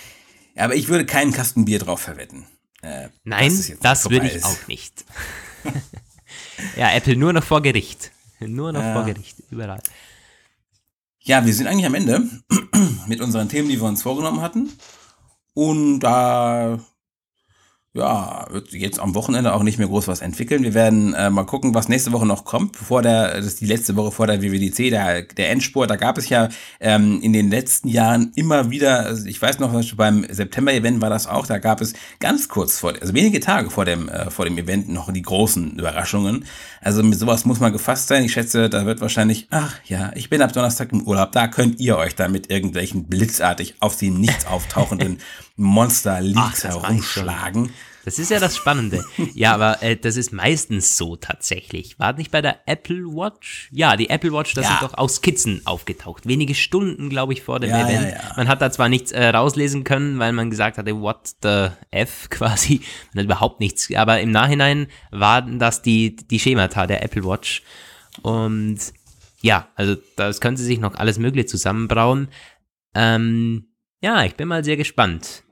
[0.63, 2.45] Aber ich würde keinen Kasten Bier drauf verwetten.
[2.85, 4.45] Äh, Nein, das, das würde ich ist.
[4.45, 5.05] auch nicht.
[6.77, 8.11] ja, Apple nur noch vor Gericht.
[8.39, 8.93] Nur noch ja.
[8.93, 9.81] vor Gericht, überall.
[11.21, 12.21] Ja, wir sind eigentlich am Ende
[13.07, 14.71] mit unseren Themen, die wir uns vorgenommen hatten.
[15.55, 16.79] Und da
[17.95, 20.63] ja, wird jetzt am Wochenende auch nicht mehr groß was entwickeln.
[20.63, 23.65] Wir werden äh, mal gucken, was nächste Woche noch kommt, bevor der, das ist die
[23.65, 25.89] letzte Woche vor der WWDC, der, der Endspurt.
[25.89, 26.49] Da gab es ja
[26.81, 31.25] ähm, in den letzten Jahren immer wieder, also ich weiß noch, beim September-Event war das
[31.25, 34.57] auch, da gab es ganz kurz vor, also wenige Tage vor dem, äh, vor dem
[34.57, 36.43] Event noch die großen Überraschungen.
[36.81, 38.25] Also mit sowas muss man gefasst sein.
[38.25, 41.79] Ich schätze, da wird wahrscheinlich, ach ja, ich bin ab Donnerstag im Urlaub, da könnt
[41.79, 45.19] ihr euch dann mit irgendwelchen blitzartig auf sie nichts auftauchenden
[45.55, 47.71] Monster-Leaks herumschlagen.
[48.05, 49.03] Das ist ja das Spannende.
[49.33, 51.97] Ja, aber äh, das ist meistens so tatsächlich.
[51.97, 53.69] War nicht bei der Apple Watch?
[53.71, 54.77] Ja, die Apple Watch, das ja.
[54.77, 56.27] sind doch aus Skizzen aufgetaucht.
[56.27, 58.13] Wenige Stunden, glaube ich, vor dem ja, Event.
[58.13, 61.69] Ja, man hat da zwar nichts äh, rauslesen können, weil man gesagt hatte, what the
[61.89, 62.81] F quasi.
[63.13, 63.91] Man hat überhaupt nichts.
[63.95, 67.63] Aber im Nachhinein waren das die, die Schemata der Apple Watch.
[68.21, 68.77] Und
[69.41, 72.27] ja, also das können sie sich noch alles Mögliche zusammenbrauen.
[72.93, 73.65] Ähm,
[74.01, 75.43] ja, ich bin mal sehr gespannt,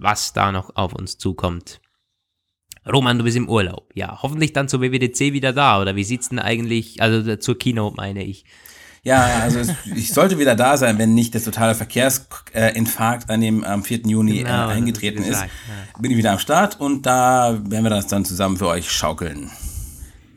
[0.00, 1.80] was da noch auf uns zukommt.
[2.90, 3.90] Roman, du bist im Urlaub.
[3.94, 5.80] Ja, hoffentlich dann zur WWDC wieder da.
[5.80, 8.44] Oder wie sieht's denn eigentlich, also zur Keynote meine ich.
[9.02, 13.64] Ja, also es, ich sollte wieder da sein, wenn nicht der totale Verkehrsinfarkt an dem
[13.64, 14.00] am 4.
[14.06, 15.42] Juni äh, genau, äh, eingetreten ist.
[15.42, 15.48] Ja.
[16.00, 19.50] Bin ich wieder am Start und da werden wir das dann zusammen für euch schaukeln.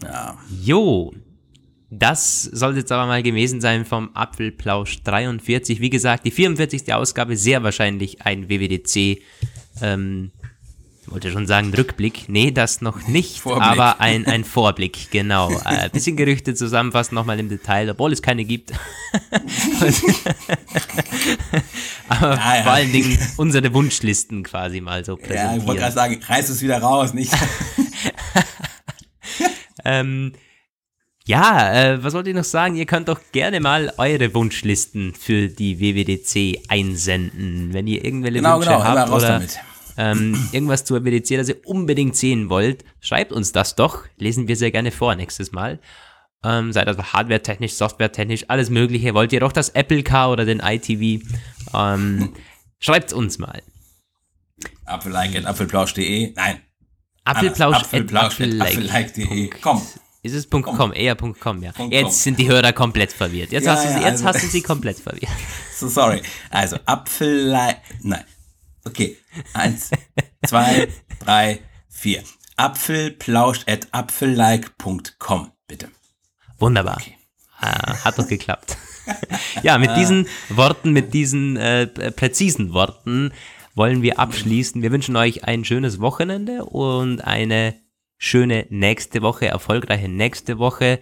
[0.03, 0.38] Ja.
[0.49, 1.14] Jo,
[1.94, 5.82] das sollte jetzt aber mal gewesen sein vom Apfelplausch 43.
[5.82, 6.94] Wie gesagt, die 44.
[6.94, 9.22] Ausgabe sehr wahrscheinlich ein WWDC.
[9.82, 10.32] Ähm,
[11.02, 12.30] ich wollte schon sagen Rückblick.
[12.30, 13.64] Nee, das noch nicht, Vorblick.
[13.64, 15.50] aber ein, ein Vorblick, genau.
[15.66, 18.72] Ein äh, bisschen Gerüchte zusammenfassen nochmal im Detail, obwohl es keine gibt.
[22.08, 22.64] aber ja, ja.
[22.64, 25.52] vor allen Dingen unsere Wunschlisten quasi mal so präsentieren.
[25.52, 27.34] Ja, ich wollte gerade sagen, reiß es wieder raus, nicht?
[29.84, 30.32] ähm,
[31.32, 32.75] ja, äh, was wollte ich noch sagen?
[32.75, 38.57] Ihr könnt doch gerne mal eure Wunschlisten für die WWDC einsenden, wenn ihr irgendwelche genau,
[38.57, 39.41] Wünsche genau, habt oder.
[39.97, 42.84] Ähm, irgendwas zur WWDC, das ihr unbedingt sehen wollt.
[42.99, 45.79] Schreibt uns das doch, lesen wir sehr gerne vor nächstes Mal.
[46.43, 49.13] Ähm, sei das hardware-technisch, software-technisch, alles mögliche.
[49.13, 51.23] Wollt ihr doch das Apple Car oder den iTV?
[51.73, 52.34] Ähm,
[52.79, 53.61] schreibt uns mal.
[54.86, 56.34] Apfellike at apfelplausch.de.
[56.36, 56.61] Nein.
[57.23, 59.49] Apfelplausch, Apfelplausch at apfellike.de.
[59.61, 59.82] Komm.
[60.24, 60.93] Ist es .com?
[60.93, 61.72] Eher .com, ja.
[61.72, 62.11] Punkt Jetzt com.
[62.11, 63.51] sind die Hörer komplett verwirrt.
[63.51, 65.32] Jetzt, Ja, hast, du sie, ja, jetzt also- hast du sie komplett verwirrt.
[65.76, 66.22] So sorry.
[66.51, 67.78] Also Apfellike.
[68.03, 68.24] Nein.
[68.86, 69.17] Okay.
[69.53, 69.89] Eins,
[70.45, 70.88] zwei,
[71.19, 71.59] drei,
[71.89, 72.24] vier.
[72.55, 75.51] Apfelplausch at apfellike.com.
[75.67, 75.89] Bitte.
[76.59, 77.01] Wunderbar.
[77.59, 78.78] Ah, hat doch geklappt.
[79.63, 83.32] ja, mit diesen Worten, mit diesen äh, präzisen Worten
[83.74, 84.82] wollen wir abschließen.
[84.82, 87.76] Wir wünschen euch ein schönes Wochenende und eine
[88.24, 90.99] schöne nächste Woche, erfolgreiche nächste Woche.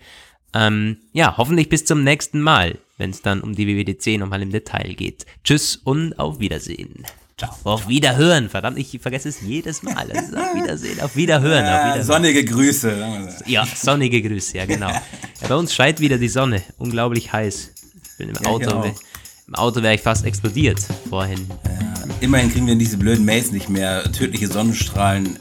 [0.54, 4.52] Ähm, ja, hoffentlich bis zum nächsten Mal, wenn es dann um die WWDC nochmal im
[4.52, 5.26] Detail geht.
[5.44, 7.04] Tschüss und auf Wiedersehen.
[7.38, 7.52] Ciao.
[7.66, 10.10] Auf Wiederhören, verdammt, ich vergesse es jedes Mal.
[10.10, 12.04] Ist auf Wiedersehen, auf Wiederhören, auf Wiederhören.
[12.04, 13.38] sonnige Grüße.
[13.48, 14.90] Ja, sonnige Grüße, ja genau.
[15.42, 17.72] Ja, bei uns scheint wieder die Sonne, unglaublich heiß.
[18.12, 18.86] Ich bin im Ja, Auto, auch.
[19.48, 21.48] im Auto wäre ich fast explodiert vorhin.
[22.22, 24.04] Immerhin kriegen wir diese blöden Mails nicht mehr.
[24.12, 25.38] Tödliche Sonnenstrahlen.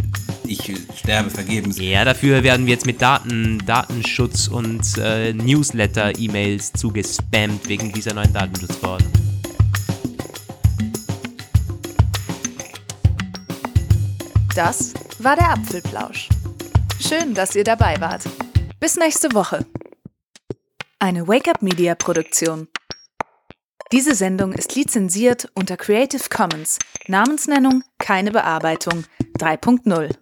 [0.49, 1.79] Ich sterbe vergebens.
[1.79, 8.33] Ja, dafür werden wir jetzt mit Daten, Datenschutz und äh, Newsletter-E-Mails zugespammt wegen dieser neuen
[8.33, 9.13] Datenschutzverordnung.
[14.55, 16.31] Das war der Apfelplausch.
[16.99, 18.23] Schön, dass ihr dabei wart.
[18.81, 19.67] Bis nächste Woche.
[20.99, 22.69] Eine Wake-up Media Produktion.
[23.93, 26.79] Diese Sendung ist lizenziert unter Creative Commons.
[27.07, 29.05] Namensnennung keine Bearbeitung
[29.39, 30.17] 3.0.